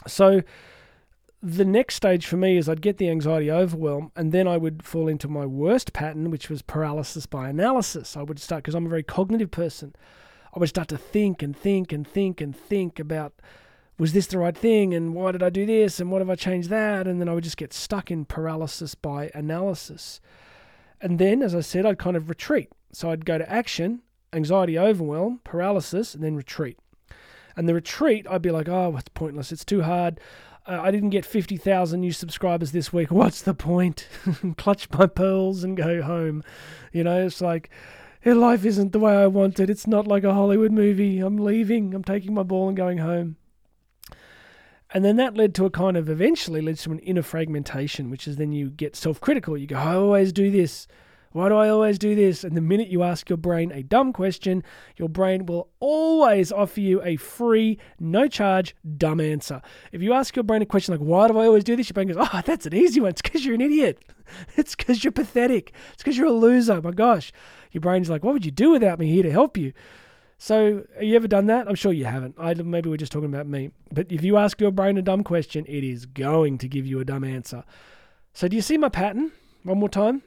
So 0.07 0.43
the 1.41 1.65
next 1.65 1.95
stage 1.95 2.25
for 2.25 2.37
me 2.37 2.57
is 2.57 2.69
I'd 2.69 2.81
get 2.81 2.97
the 2.97 3.09
anxiety 3.09 3.51
overwhelm, 3.51 4.11
and 4.15 4.31
then 4.31 4.47
I 4.47 4.57
would 4.57 4.83
fall 4.83 5.07
into 5.07 5.27
my 5.27 5.45
worst 5.45 5.93
pattern, 5.93 6.29
which 6.29 6.49
was 6.49 6.61
paralysis 6.61 7.25
by 7.25 7.49
analysis. 7.49 8.15
I 8.15 8.21
would 8.21 8.39
start 8.39 8.63
because 8.63 8.75
I'm 8.75 8.85
a 8.85 8.89
very 8.89 9.03
cognitive 9.03 9.51
person. 9.51 9.95
I 10.55 10.59
would 10.59 10.69
start 10.69 10.87
to 10.89 10.97
think 10.97 11.41
and 11.41 11.57
think 11.57 11.91
and 11.91 12.07
think 12.07 12.39
and 12.39 12.55
think 12.55 12.99
about 12.99 13.33
was 13.97 14.13
this 14.13 14.27
the 14.27 14.37
right 14.37 14.57
thing 14.57 14.93
and 14.93 15.13
why 15.13 15.31
did 15.31 15.43
I 15.43 15.49
do 15.49 15.65
this 15.65 15.99
and 15.99 16.11
what 16.11 16.21
have 16.21 16.29
I 16.29 16.35
changed 16.35 16.69
that 16.69 17.07
and 17.07 17.19
then 17.21 17.29
I 17.29 17.33
would 17.33 17.43
just 17.43 17.57
get 17.57 17.73
stuck 17.73 18.09
in 18.09 18.25
paralysis 18.25 18.95
by 18.95 19.31
analysis. 19.33 20.19
And 20.99 21.19
then 21.19 21.41
as 21.41 21.53
I 21.53 21.61
said 21.61 21.85
I'd 21.85 21.99
kind 21.99 22.17
of 22.17 22.29
retreat. 22.29 22.69
So 22.91 23.11
I'd 23.11 23.25
go 23.25 23.37
to 23.37 23.49
action, 23.49 24.01
anxiety 24.31 24.77
overwhelm, 24.77 25.41
paralysis 25.43 26.15
and 26.15 26.23
then 26.23 26.35
retreat. 26.35 26.77
And 27.55 27.69
the 27.69 27.73
retreat 27.73 28.25
I'd 28.29 28.41
be 28.41 28.51
like, 28.51 28.67
"Oh, 28.67 28.95
it's 28.97 29.09
pointless. 29.09 29.51
It's 29.51 29.65
too 29.65 29.83
hard. 29.83 30.19
Uh, 30.65 30.79
I 30.81 30.91
didn't 30.91 31.09
get 31.09 31.25
50,000 31.25 31.99
new 31.99 32.11
subscribers 32.11 32.71
this 32.71 32.91
week. 32.91 33.11
What's 33.11 33.41
the 33.41 33.53
point? 33.53 34.07
Clutch 34.57 34.89
my 34.91 35.05
pearls 35.05 35.63
and 35.63 35.77
go 35.77 36.01
home." 36.01 36.43
You 36.91 37.03
know, 37.03 37.25
it's 37.25 37.41
like 37.41 37.69
life 38.25 38.65
isn't 38.65 38.91
the 38.91 38.99
way 38.99 39.15
I 39.15 39.27
want 39.27 39.59
it. 39.59 39.69
It's 39.69 39.85
not 39.85 40.07
like 40.07 40.23
a 40.23 40.33
Hollywood 40.33 40.71
movie. 40.71 41.19
I'm 41.19 41.37
leaving. 41.37 41.93
I'm 41.93 42.03
taking 42.03 42.33
my 42.33 42.43
ball 42.43 42.69
and 42.69 42.77
going 42.77 42.99
home. 42.99 43.35
And 44.93 45.03
then 45.03 45.15
that 45.15 45.35
led 45.35 45.55
to 45.55 45.65
a 45.65 45.71
kind 45.71 45.97
of 45.97 46.07
eventually 46.07 46.61
leads 46.61 46.83
to 46.83 46.91
an 46.91 46.99
inner 46.99 47.23
fragmentation, 47.23 48.11
which 48.11 48.27
is 48.27 48.37
then 48.37 48.51
you 48.51 48.69
get 48.69 48.95
self 48.95 49.19
critical. 49.19 49.57
You 49.57 49.65
go, 49.65 49.75
I 49.75 49.95
always 49.95 50.31
do 50.31 50.51
this. 50.51 50.87
Why 51.31 51.49
do 51.49 51.55
I 51.55 51.67
always 51.69 51.97
do 51.97 52.13
this? 52.13 52.43
And 52.43 52.55
the 52.55 52.61
minute 52.61 52.89
you 52.89 53.01
ask 53.01 53.27
your 53.27 53.37
brain 53.37 53.71
a 53.71 53.81
dumb 53.81 54.13
question, 54.13 54.63
your 54.97 55.09
brain 55.09 55.47
will 55.47 55.67
always 55.79 56.51
offer 56.51 56.79
you 56.79 57.01
a 57.01 57.15
free, 57.15 57.79
no 57.99 58.27
charge, 58.27 58.75
dumb 58.97 59.19
answer. 59.19 59.63
If 59.91 60.03
you 60.03 60.13
ask 60.13 60.35
your 60.35 60.43
brain 60.43 60.61
a 60.61 60.67
question 60.67 60.93
like, 60.93 61.01
Why 61.01 61.27
do 61.27 61.39
I 61.39 61.47
always 61.47 61.63
do 61.63 61.75
this? 61.75 61.89
Your 61.89 61.95
brain 61.95 62.09
goes, 62.09 62.17
Oh, 62.19 62.41
that's 62.45 62.67
an 62.67 62.75
easy 62.75 62.99
one. 62.99 63.09
It's 63.09 63.21
because 63.23 63.43
you're 63.43 63.55
an 63.55 63.61
idiot. 63.61 63.99
It's 64.55 64.73
because 64.73 65.03
you're 65.03 65.11
pathetic. 65.11 65.73
It's 65.93 66.01
because 66.01 66.17
you're 66.17 66.27
a 66.27 66.31
loser. 66.31 66.81
My 66.81 66.91
gosh. 66.91 67.31
Your 67.71 67.81
brain's 67.81 68.09
like, 68.09 68.23
What 68.23 68.33
would 68.33 68.45
you 68.45 68.51
do 68.51 68.71
without 68.71 68.99
me 68.99 69.11
here 69.11 69.23
to 69.23 69.31
help 69.31 69.57
you? 69.57 69.73
So, 70.43 70.83
have 70.95 71.03
you 71.03 71.15
ever 71.15 71.29
done 71.29 71.45
that? 71.45 71.69
I'm 71.69 71.75
sure 71.75 71.93
you 71.93 72.03
haven't. 72.03 72.35
I, 72.37 72.53
maybe 72.53 72.89
we're 72.89 72.97
just 72.97 73.13
talking 73.13 73.33
about 73.33 73.47
me. 73.47 73.71
But 73.93 74.11
if 74.11 74.25
you 74.25 74.35
ask 74.35 74.59
your 74.59 74.71
brain 74.71 74.97
a 74.97 75.01
dumb 75.01 75.23
question, 75.23 75.63
it 75.69 75.85
is 75.85 76.05
going 76.05 76.57
to 76.57 76.67
give 76.67 76.85
you 76.85 76.99
a 76.99 77.05
dumb 77.05 77.23
answer. 77.23 77.63
So, 78.33 78.49
do 78.49 78.57
you 78.57 78.61
see 78.61 78.77
my 78.77 78.89
pattern? 78.89 79.31
One 79.63 79.77
more 79.77 79.87
time. 79.87 80.21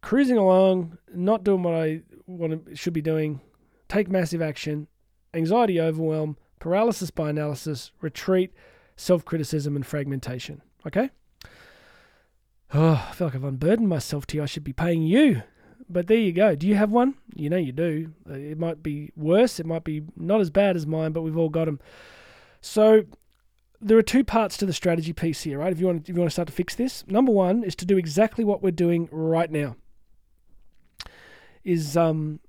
Cruising 0.00 0.38
along, 0.38 0.96
not 1.14 1.44
doing 1.44 1.62
what 1.62 1.74
I 1.74 2.00
want 2.26 2.68
to, 2.68 2.74
should 2.74 2.94
be 2.94 3.02
doing, 3.02 3.42
take 3.90 4.08
massive 4.08 4.40
action, 4.40 4.88
anxiety 5.34 5.78
overwhelm, 5.78 6.38
paralysis 6.58 7.10
by 7.10 7.28
analysis, 7.28 7.92
retreat, 8.00 8.54
self 8.96 9.26
criticism, 9.26 9.76
and 9.76 9.84
fragmentation. 9.84 10.62
Okay? 10.86 11.10
Oh, 12.72 13.06
I 13.10 13.12
feel 13.12 13.26
like 13.26 13.34
I've 13.34 13.44
unburdened 13.44 13.90
myself 13.90 14.26
to 14.28 14.38
you. 14.38 14.42
I 14.42 14.46
should 14.46 14.64
be 14.64 14.72
paying 14.72 15.02
you 15.02 15.42
but 15.90 16.06
there 16.06 16.16
you 16.16 16.32
go. 16.32 16.54
Do 16.54 16.66
you 16.66 16.76
have 16.76 16.90
one? 16.90 17.14
You 17.34 17.50
know 17.50 17.56
you 17.56 17.72
do. 17.72 18.12
Uh, 18.28 18.34
it 18.34 18.58
might 18.58 18.82
be 18.82 19.10
worse. 19.16 19.60
It 19.60 19.66
might 19.66 19.84
be 19.84 20.02
not 20.16 20.40
as 20.40 20.50
bad 20.50 20.76
as 20.76 20.86
mine, 20.86 21.12
but 21.12 21.22
we've 21.22 21.36
all 21.36 21.48
got 21.48 21.66
them. 21.66 21.80
So 22.60 23.04
there 23.80 23.96
are 23.96 24.02
two 24.02 24.24
parts 24.24 24.56
to 24.58 24.66
the 24.66 24.72
strategy 24.72 25.12
piece 25.12 25.42
here, 25.42 25.58
right? 25.58 25.72
If 25.72 25.80
you 25.80 25.86
want, 25.86 26.08
if 26.08 26.14
you 26.14 26.20
want 26.20 26.30
to 26.30 26.32
start 26.32 26.48
to 26.48 26.54
fix 26.54 26.74
this, 26.74 27.04
number 27.06 27.32
one 27.32 27.64
is 27.64 27.74
to 27.76 27.86
do 27.86 27.96
exactly 27.96 28.44
what 28.44 28.62
we're 28.62 28.70
doing 28.70 29.08
right 29.10 29.50
now. 29.50 29.76
Is 31.64 31.96
um 31.96 32.40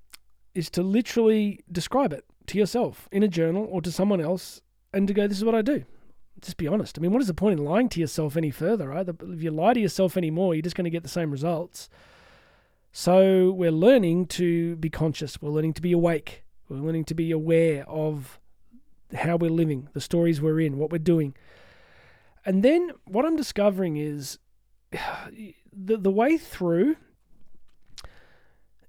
is 0.53 0.69
to 0.71 0.83
literally 0.83 1.63
describe 1.71 2.11
it 2.11 2.25
to 2.47 2.57
yourself 2.57 3.07
in 3.11 3.23
a 3.23 3.27
journal 3.27 3.67
or 3.69 3.81
to 3.81 3.91
someone 3.91 4.21
else, 4.21 4.61
and 4.93 5.07
to 5.07 5.13
go, 5.13 5.27
"This 5.27 5.37
is 5.37 5.45
what 5.45 5.55
I 5.55 5.61
do." 5.61 5.85
Just 6.41 6.57
be 6.57 6.67
honest. 6.67 6.97
I 6.97 7.01
mean, 7.01 7.11
what 7.11 7.21
is 7.21 7.27
the 7.27 7.33
point 7.33 7.59
in 7.59 7.65
lying 7.65 7.87
to 7.89 7.99
yourself 7.99 8.35
any 8.35 8.51
further, 8.51 8.89
right? 8.89 9.07
If 9.07 9.43
you 9.43 9.51
lie 9.51 9.73
to 9.73 9.79
yourself 9.79 10.17
anymore, 10.17 10.55
you're 10.55 10.63
just 10.63 10.75
going 10.75 10.85
to 10.85 10.89
get 10.89 11.03
the 11.03 11.09
same 11.09 11.29
results. 11.29 11.87
So 12.91 13.51
we're 13.51 13.71
learning 13.71 14.27
to 14.27 14.75
be 14.75 14.89
conscious, 14.89 15.41
we're 15.41 15.49
learning 15.49 15.73
to 15.73 15.81
be 15.81 15.93
awake, 15.93 16.43
we're 16.67 16.77
learning 16.77 17.05
to 17.05 17.13
be 17.13 17.31
aware 17.31 17.87
of 17.87 18.39
how 19.13 19.37
we're 19.37 19.51
living, 19.51 19.87
the 19.93 20.01
stories 20.01 20.41
we're 20.41 20.59
in, 20.59 20.77
what 20.77 20.91
we're 20.91 20.97
doing. 20.97 21.33
And 22.45 22.63
then 22.63 22.91
what 23.05 23.25
I'm 23.25 23.35
discovering 23.37 23.97
is 23.97 24.39
the 24.91 25.97
the 25.97 26.11
way 26.11 26.37
through 26.37 26.97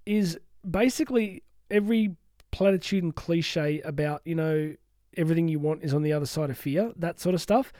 is 0.05 0.39
basically 0.69 1.45
every 1.71 2.17
platitude 2.51 3.05
and 3.05 3.15
cliche 3.15 3.81
about, 3.83 4.21
you 4.25 4.35
know, 4.35 4.75
everything 5.17 5.47
you 5.47 5.61
want 5.61 5.85
is 5.85 5.95
on 5.95 6.03
the 6.03 6.13
other 6.13 6.27
side 6.27 6.51
of 6.51 6.59
fear, 6.59 6.93
that 6.97 7.21
sort 7.21 7.35
of 7.37 7.41
stuff. 7.41 7.73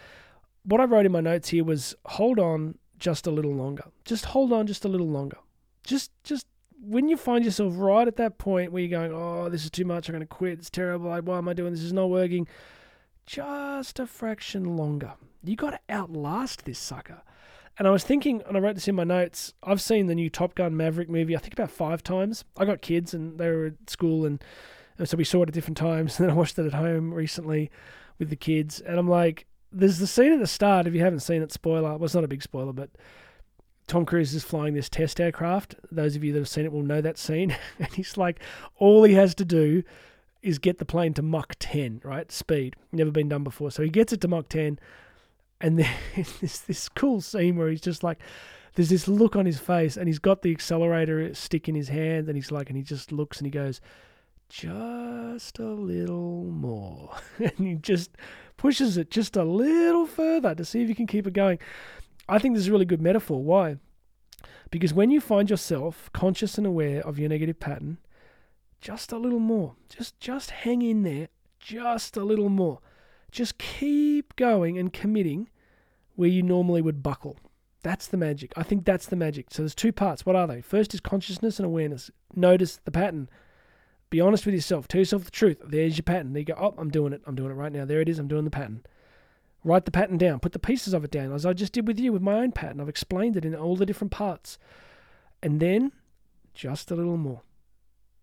What 0.65 0.81
I 0.81 0.85
wrote 0.85 1.05
in 1.05 1.11
my 1.11 1.21
notes 1.21 1.49
here 1.49 1.65
was 1.65 1.97
hold 2.07 2.39
on 2.39 2.79
just 2.99 3.27
a 3.27 3.33
little 3.33 3.53
longer. 3.53 3.85
Just 4.05 4.27
hold 4.27 4.53
on 4.53 4.69
just 4.69 4.85
a 4.85 4.89
little 4.89 5.09
longer. 5.09 5.39
Just 5.85 6.11
just 6.25 6.47
when 6.83 7.09
you 7.09 7.17
find 7.17 7.45
yourself 7.45 7.75
right 7.77 8.09
at 8.09 8.17
that 8.17 8.39
point 8.39 8.73
where 8.73 8.83
you're 8.83 8.99
going, 8.99 9.13
oh, 9.13 9.49
this 9.49 9.65
is 9.65 9.71
too 9.71 9.85
much, 9.85 10.09
I'm 10.09 10.15
going 10.15 10.21
to 10.21 10.27
quit, 10.27 10.59
it's 10.59 10.69
terrible, 10.69 11.11
why 11.11 11.39
am 11.39 11.49
I 11.49 11.53
doing 11.53 11.73
this, 11.73 11.83
is 11.83 11.93
not 11.93 12.11
working, 12.11 12.49
just 13.25 14.01
a 14.01 14.07
fraction 14.07 14.77
longer. 14.77 15.13
You 15.45 15.55
got 15.55 15.71
to 15.71 15.81
outlast 15.89 16.65
this 16.65 16.81
sucker. 16.81 17.23
And 17.79 17.89
I 17.89 17.91
was 17.91 18.05
thinking, 18.05 18.43
and 18.47 18.57
I 18.57 18.61
wrote 18.61 18.75
this 18.75 18.89
in 18.89 18.95
my 18.95 19.05
notes. 19.05 19.55
I've 19.63 19.81
seen 19.81 20.07
the 20.07 20.15
new 20.15 20.29
Top 20.29 20.55
Gun 20.55 20.77
Maverick 20.77 21.09
movie. 21.09 21.35
I 21.35 21.39
think 21.39 21.55
about 21.55 21.71
five 21.71 22.03
times. 22.03 22.45
I 22.59 22.65
got 22.65 22.83
kids, 22.83 23.15
and 23.15 23.39
they 23.39 23.49
were 23.49 23.67
at 23.67 23.89
school, 23.89 24.27
and, 24.27 24.43
and 24.99 25.09
so 25.09 25.17
we 25.17 25.25
saw 25.25 25.43
it 25.43 25.49
at 25.49 25.55
different 25.55 25.79
times. 25.79 26.17
And 26.19 26.29
then 26.29 26.35
I 26.35 26.39
watched 26.39 26.59
it 26.59 26.67
at 26.67 26.75
home 26.75 27.15
recently 27.15 27.71
with 28.19 28.29
the 28.29 28.37
kids, 28.37 28.81
and 28.81 28.99
I'm 28.99 29.09
like, 29.09 29.47
there's 29.73 29.99
the 29.99 30.07
scene 30.07 30.33
at 30.33 30.39
the 30.39 30.47
start. 30.47 30.87
If 30.87 30.95
you 30.95 31.01
haven't 31.01 31.21
seen 31.21 31.41
it, 31.41 31.51
spoiler. 31.51 31.97
Well, 31.97 32.05
it's 32.05 32.15
not 32.15 32.25
a 32.25 32.29
big 32.29 32.43
spoiler, 32.43 32.75
but 32.75 32.91
Tom 33.87 34.07
Cruise 34.07 34.35
is 34.35 34.45
flying 34.45 34.75
this 34.75 34.89
test 34.89 35.21
aircraft. 35.21 35.75
Those 35.91 36.17
of 36.17 36.25
you 36.25 36.33
that 36.33 36.39
have 36.39 36.49
seen 36.49 36.65
it 36.65 36.73
will 36.73 36.83
know 36.83 37.01
that 37.01 37.19
scene. 37.19 37.57
and 37.79 37.93
he's 37.93 38.17
like, 38.17 38.41
all 38.79 39.05
he 39.05 39.15
has 39.15 39.35
to 39.37 39.45
do 39.45 39.83
is 40.41 40.59
get 40.59 40.79
the 40.79 40.85
plane 40.85 41.15
to 41.15 41.23
Mach 41.23 41.55
10, 41.59 42.01
right? 42.05 42.31
Speed. 42.33 42.77
Never 42.91 43.11
been 43.11 43.29
done 43.29 43.45
before. 43.45 43.71
So 43.71 43.83
he 43.83 43.91
gets 43.91 44.13
it 44.13 44.21
to 44.23 44.29
Mach 44.29 44.49
10 44.49 44.79
and 45.63 45.79
there's 46.17 46.61
this 46.61 46.89
cool 46.91 47.21
scene 47.21 47.57
where 47.57 47.71
he's 47.71 47.81
just 47.81 48.03
like, 48.03 48.19
there's 48.75 48.91
this 48.91 49.09
look 49.09 49.37
on 49.37 49.47
his 49.47 49.59
face, 49.59 49.97
and 49.97 50.09
he's 50.09 50.19
got 50.19 50.43
the 50.43 50.51
accelerator 50.51 51.33
stick 51.35 51.69
in 51.69 51.75
his 51.75 51.89
hand, 51.89 52.27
and 52.27 52.37
he's 52.37 52.51
like, 52.51 52.69
and 52.69 52.77
he 52.77 52.83
just 52.83 53.13
looks 53.13 53.39
and 53.39 53.47
he 53.47 53.51
goes, 53.51 53.81
just 54.49 55.59
a 55.59 55.69
little 55.69 56.45
more, 56.45 57.15
and 57.39 57.53
he 57.59 57.75
just 57.75 58.11
pushes 58.57 58.97
it 58.97 59.11
just 59.11 59.37
a 59.37 59.45
little 59.45 60.07
further 60.07 60.55
to 60.55 60.65
see 60.65 60.83
if 60.83 60.89
you 60.89 60.95
can 60.95 61.07
keep 61.07 61.27
it 61.27 61.33
going. 61.33 61.59
I 62.33 62.39
think 62.39 62.55
this 62.55 62.63
is 62.63 62.69
a 62.69 62.73
really 62.73 62.87
good 62.87 63.03
metaphor. 63.03 63.43
Why? 63.43 63.77
Because 64.71 64.95
when 64.95 65.11
you 65.11 65.21
find 65.21 65.51
yourself 65.51 66.09
conscious 66.15 66.57
and 66.57 66.67
aware 66.67 67.07
of 67.07 67.19
your 67.19 67.29
negative 67.29 67.61
pattern, 67.61 67.99
just 68.81 69.13
a 69.13 69.19
little 69.19 69.39
more, 69.39 69.75
just 69.91 70.19
just 70.19 70.51
hang 70.51 70.81
in 70.81 71.03
there, 71.03 71.29
just 71.61 72.17
a 72.17 72.25
little 72.25 72.49
more. 72.49 72.81
Just 73.31 73.59
keep 73.59 74.35
going 74.37 74.79
and 74.79 74.93
committing 74.93 75.51
where 76.17 76.29
you 76.29 76.43
normally 76.43 76.81
would 76.81 77.03
buckle. 77.03 77.37
That's 77.83 78.07
the 78.07 78.17
magic. 78.17 78.53
I 78.57 78.63
think 78.63 78.87
that's 78.87 79.07
the 79.07 79.17
magic. 79.17 79.49
So 79.51 79.63
there's 79.63 79.75
two 79.75 79.93
parts. 79.93 80.25
What 80.25 80.37
are 80.37 80.47
they? 80.47 80.63
First 80.63 80.95
is 80.95 81.01
consciousness 81.01 81.59
and 81.59 81.67
awareness. 81.67 82.11
Notice 82.35 82.81
the 82.85 82.91
pattern. 82.91 83.29
Be 84.09 84.23
honest 84.23 84.47
with 84.47 84.55
yourself. 84.55 84.89
Tell 84.89 85.01
yourself 85.01 85.25
the 85.25 85.31
truth. 85.31 85.59
There's 85.67 85.99
your 85.99 86.05
pattern. 86.05 86.33
There 86.33 86.41
you 86.41 86.47
go. 86.47 86.55
Oh, 86.59 86.75
I'm 86.79 86.91
doing 86.91 87.13
it. 87.13 87.21
I'm 87.27 87.35
doing 87.35 87.51
it 87.51 87.55
right 87.55 87.73
now. 87.73 87.85
There 87.85 88.01
it 88.01 88.09
is. 88.09 88.19
I'm 88.19 88.29
doing 88.29 88.45
the 88.45 88.51
pattern. 88.51 88.85
Write 89.65 89.85
the 89.85 89.91
pattern 89.91 90.19
down. 90.19 90.41
Put 90.41 90.53
the 90.53 90.59
pieces 90.59 90.93
of 90.93 91.05
it 91.05 91.11
down, 91.11 91.33
as 91.33 91.47
I 91.47 91.53
just 91.53 91.73
did 91.73 91.87
with 91.87 92.01
you 92.01 92.13
with 92.13 92.23
my 92.23 92.35
own 92.35 92.53
pattern. 92.53 92.81
I've 92.81 92.89
explained 92.89 93.37
it 93.37 93.45
in 93.45 93.55
all 93.55 93.77
the 93.77 93.87
different 93.87 94.11
parts. 94.11 94.59
And 95.43 95.61
then 95.61 95.93
just 96.55 96.91
a 96.91 96.97
little 96.97 97.17
more. 97.17 97.43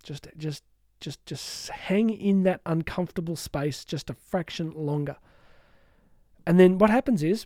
Just 0.04 0.28
just 0.38 0.64
just 1.00 1.26
just 1.26 1.70
hang 1.70 2.10
in 2.10 2.44
that 2.44 2.62
uncomfortable 2.66 3.36
space 3.36 3.86
just 3.86 4.10
a 4.10 4.14
fraction 4.14 4.72
longer. 4.72 5.18
And 6.46 6.60
then 6.60 6.78
what 6.78 6.90
happens 6.90 7.24
is 7.24 7.46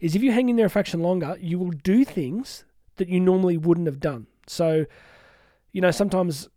is 0.00 0.16
if 0.16 0.22
you 0.22 0.32
hang 0.32 0.48
in 0.48 0.56
there 0.56 0.66
a 0.66 0.70
fraction 0.70 1.00
longer, 1.00 1.36
you 1.40 1.58
will 1.58 1.70
do 1.70 2.04
things 2.04 2.64
that 2.96 3.08
you 3.08 3.20
normally 3.20 3.56
wouldn't 3.56 3.86
have 3.86 4.00
done. 4.00 4.26
So, 4.46 4.86
you 5.72 5.80
know, 5.80 5.92
sometimes 5.92 6.48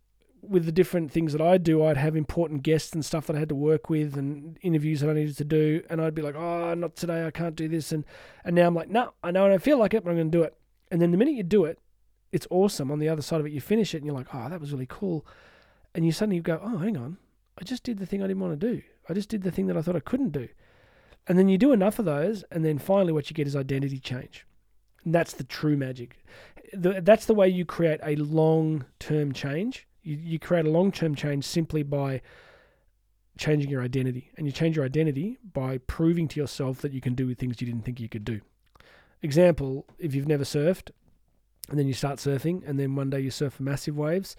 with 0.42 0.66
the 0.66 0.72
different 0.72 1.12
things 1.12 1.32
that 1.32 1.40
I 1.40 1.56
do, 1.56 1.84
I'd 1.84 1.96
have 1.96 2.16
important 2.16 2.62
guests 2.62 2.92
and 2.92 3.04
stuff 3.04 3.26
that 3.26 3.36
I 3.36 3.38
had 3.38 3.48
to 3.50 3.54
work 3.54 3.88
with 3.88 4.16
and 4.16 4.58
interviews 4.60 5.00
that 5.00 5.08
I 5.08 5.12
needed 5.12 5.36
to 5.38 5.44
do, 5.44 5.82
and 5.88 6.00
I'd 6.00 6.14
be 6.14 6.22
like, 6.22 6.34
"Oh, 6.34 6.74
not 6.74 6.96
today. 6.96 7.24
I 7.24 7.30
can't 7.30 7.54
do 7.54 7.68
this." 7.68 7.92
And 7.92 8.04
and 8.44 8.56
now 8.56 8.66
I'm 8.66 8.74
like, 8.74 8.90
"No, 8.90 9.14
I 9.22 9.30
know 9.30 9.46
I 9.46 9.50
don't 9.50 9.62
feel 9.62 9.78
like 9.78 9.94
it, 9.94 10.02
but 10.04 10.10
I'm 10.10 10.16
going 10.16 10.30
to 10.30 10.38
do 10.38 10.42
it." 10.42 10.56
And 10.90 11.00
then 11.00 11.12
the 11.12 11.16
minute 11.16 11.34
you 11.34 11.44
do 11.44 11.64
it, 11.64 11.78
it's 12.32 12.46
awesome. 12.50 12.90
On 12.90 12.98
the 12.98 13.08
other 13.08 13.22
side 13.22 13.40
of 13.40 13.46
it, 13.46 13.52
you 13.52 13.60
finish 13.60 13.94
it, 13.94 13.98
and 13.98 14.06
you're 14.06 14.16
like, 14.16 14.34
"Oh, 14.34 14.48
that 14.48 14.60
was 14.60 14.72
really 14.72 14.86
cool." 14.88 15.24
And 15.94 16.04
you 16.04 16.12
suddenly 16.12 16.40
go, 16.40 16.60
"Oh, 16.62 16.78
hang 16.78 16.96
on, 16.96 17.18
I 17.58 17.64
just 17.64 17.84
did 17.84 17.98
the 17.98 18.06
thing 18.06 18.22
I 18.22 18.26
didn't 18.26 18.42
want 18.42 18.58
to 18.58 18.74
do. 18.74 18.82
I 19.08 19.14
just 19.14 19.28
did 19.28 19.42
the 19.42 19.50
thing 19.50 19.66
that 19.68 19.76
I 19.76 19.82
thought 19.82 19.96
I 19.96 20.00
couldn't 20.00 20.30
do." 20.30 20.48
And 21.28 21.38
then 21.38 21.48
you 21.48 21.56
do 21.56 21.72
enough 21.72 22.00
of 22.00 22.04
those, 22.04 22.42
and 22.50 22.64
then 22.64 22.78
finally, 22.78 23.12
what 23.12 23.30
you 23.30 23.34
get 23.34 23.46
is 23.46 23.54
identity 23.54 23.98
change. 23.98 24.44
And 25.04 25.14
that's 25.14 25.34
the 25.34 25.44
true 25.44 25.76
magic. 25.76 26.18
The, 26.72 27.00
that's 27.00 27.26
the 27.26 27.34
way 27.34 27.48
you 27.48 27.64
create 27.64 28.00
a 28.02 28.16
long 28.16 28.86
term 28.98 29.32
change. 29.32 29.86
You, 30.02 30.16
you 30.16 30.38
create 30.38 30.66
a 30.66 30.70
long 30.70 30.92
term 30.92 31.14
change 31.14 31.44
simply 31.44 31.82
by 31.82 32.20
changing 33.38 33.70
your 33.70 33.82
identity. 33.82 34.30
And 34.36 34.46
you 34.46 34.52
change 34.52 34.76
your 34.76 34.84
identity 34.84 35.38
by 35.52 35.78
proving 35.78 36.28
to 36.28 36.40
yourself 36.40 36.80
that 36.82 36.92
you 36.92 37.00
can 37.00 37.14
do 37.14 37.34
things 37.34 37.60
you 37.60 37.66
didn't 37.66 37.84
think 37.84 38.00
you 38.00 38.08
could 38.08 38.24
do. 38.24 38.40
Example 39.22 39.86
if 39.98 40.14
you've 40.14 40.28
never 40.28 40.44
surfed, 40.44 40.90
and 41.68 41.78
then 41.78 41.86
you 41.86 41.94
start 41.94 42.18
surfing, 42.18 42.68
and 42.68 42.78
then 42.78 42.94
one 42.96 43.10
day 43.10 43.20
you 43.20 43.30
surf 43.30 43.60
massive 43.60 43.96
waves, 43.96 44.36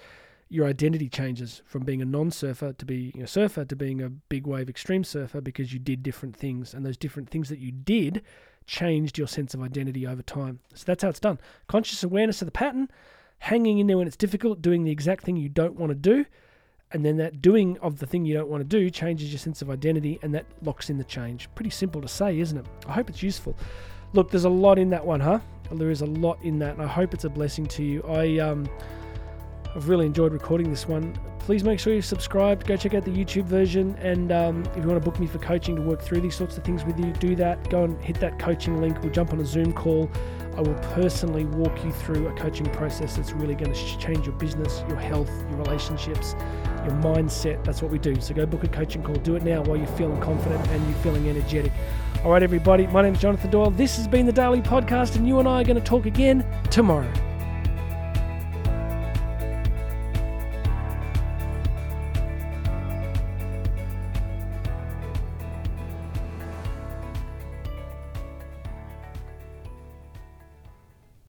your 0.49 0.67
identity 0.67 1.09
changes 1.09 1.63
from 1.65 1.83
being 1.83 2.01
a 2.01 2.05
non-surfer 2.05 2.73
to 2.73 2.85
being 2.85 3.21
a 3.21 3.27
surfer 3.27 3.65
to 3.65 3.75
being 3.75 4.01
a 4.01 4.09
big 4.09 4.45
wave 4.45 4.69
extreme 4.69 5.03
surfer 5.03 5.41
because 5.41 5.73
you 5.73 5.79
did 5.79 6.03
different 6.03 6.35
things 6.35 6.75
and 6.75 6.85
those 6.85 6.97
different 6.97 7.29
things 7.29 7.49
that 7.49 7.57
you 7.57 7.71
did 7.71 8.21
changed 8.67 9.17
your 9.17 9.27
sense 9.27 9.55
of 9.55 9.63
identity 9.63 10.05
over 10.05 10.21
time 10.21 10.59
so 10.75 10.83
that's 10.85 11.01
how 11.01 11.09
it's 11.09 11.19
done 11.19 11.39
conscious 11.67 12.03
awareness 12.03 12.39
of 12.41 12.45
the 12.45 12.51
pattern 12.51 12.87
hanging 13.43 13.79
in 13.79 13.87
there 13.87 13.97
when 13.97 14.07
it's 14.07 14.15
difficult 14.15 14.61
doing 14.61 14.85
the 14.85 14.91
exact 14.91 15.25
thing 15.25 15.35
you 15.35 15.49
don't 15.49 15.75
want 15.75 15.89
to 15.89 15.95
do 15.95 16.25
and 16.93 17.03
then 17.03 17.17
that 17.17 17.41
doing 17.41 17.77
of 17.79 17.99
the 17.99 18.07
thing 18.07 18.23
you 18.23 18.33
don't 18.33 18.47
want 18.47 18.61
to 18.61 18.77
do 18.79 18.89
changes 18.89 19.33
your 19.33 19.37
sense 19.37 19.61
of 19.61 19.69
identity 19.69 20.17
and 20.21 20.33
that 20.33 20.45
locks 20.61 20.89
in 20.89 20.97
the 20.97 21.03
change. 21.03 21.49
Pretty 21.53 21.69
simple 21.69 22.01
to 22.01 22.07
say 22.07 22.39
isn't 22.39 22.57
it? 22.57 22.65
I 22.87 22.93
hope 22.93 23.09
it's 23.09 23.21
useful. 23.21 23.53
Look 24.13 24.31
there's 24.31 24.45
a 24.45 24.49
lot 24.49 24.79
in 24.79 24.89
that 24.91 25.05
one 25.05 25.19
huh? 25.19 25.39
There 25.73 25.91
is 25.91 25.99
a 25.99 26.05
lot 26.05 26.37
in 26.41 26.57
that 26.59 26.75
and 26.75 26.83
i 26.83 26.87
hope 26.87 27.13
it's 27.13 27.25
a 27.25 27.29
blessing 27.29 27.65
to 27.67 27.83
you. 27.83 28.01
I 28.03 28.37
um 28.37 28.69
I've 29.75 29.89
really 29.89 30.05
enjoyed 30.05 30.33
recording 30.33 30.69
this 30.69 30.87
one. 30.87 31.17
Please 31.39 31.63
make 31.63 31.79
sure 31.79 31.93
you're 31.93 32.01
subscribed. 32.01 32.67
Go 32.67 32.77
check 32.77 32.93
out 32.93 33.03
the 33.03 33.11
YouTube 33.11 33.45
version. 33.45 33.95
And 33.99 34.31
um, 34.31 34.63
if 34.75 34.83
you 34.83 34.87
want 34.87 35.03
to 35.03 35.09
book 35.09 35.19
me 35.19 35.25
for 35.25 35.39
coaching 35.39 35.75
to 35.75 35.81
work 35.81 36.01
through 36.01 36.21
these 36.21 36.35
sorts 36.35 36.57
of 36.57 36.63
things 36.63 36.85
with 36.85 36.99
you, 36.99 37.11
do 37.13 37.35
that. 37.35 37.69
Go 37.69 37.83
and 37.83 38.01
hit 38.03 38.19
that 38.19 38.37
coaching 38.37 38.79
link. 38.79 39.01
We'll 39.01 39.11
jump 39.11 39.33
on 39.33 39.39
a 39.39 39.45
Zoom 39.45 39.73
call. 39.73 40.09
I 40.55 40.61
will 40.61 40.75
personally 40.93 41.45
walk 41.45 41.83
you 41.83 41.91
through 41.91 42.27
a 42.27 42.33
coaching 42.33 42.67
process 42.67 43.15
that's 43.15 43.31
really 43.33 43.55
going 43.55 43.73
to 43.73 43.97
change 43.97 44.27
your 44.27 44.35
business, 44.35 44.83
your 44.87 44.99
health, 44.99 45.31
your 45.49 45.57
relationships, 45.57 46.35
your 46.85 46.93
mindset. 47.01 47.63
That's 47.63 47.81
what 47.81 47.91
we 47.91 47.97
do. 47.97 48.21
So 48.21 48.35
go 48.35 48.45
book 48.45 48.63
a 48.63 48.67
coaching 48.67 49.01
call. 49.01 49.15
Do 49.15 49.35
it 49.35 49.43
now 49.43 49.63
while 49.63 49.77
you're 49.77 49.87
feeling 49.87 50.21
confident 50.21 50.65
and 50.67 50.87
you're 50.87 50.99
feeling 50.99 51.27
energetic. 51.27 51.71
All 52.23 52.31
right, 52.31 52.43
everybody. 52.43 52.85
My 52.87 53.01
name 53.01 53.15
is 53.15 53.21
Jonathan 53.21 53.49
Doyle. 53.49 53.71
This 53.71 53.97
has 53.97 54.07
been 54.07 54.27
the 54.27 54.31
Daily 54.31 54.61
Podcast, 54.61 55.15
and 55.15 55.27
you 55.27 55.39
and 55.39 55.47
I 55.47 55.61
are 55.61 55.65
going 55.65 55.79
to 55.79 55.83
talk 55.83 56.05
again 56.05 56.45
tomorrow. 56.69 57.11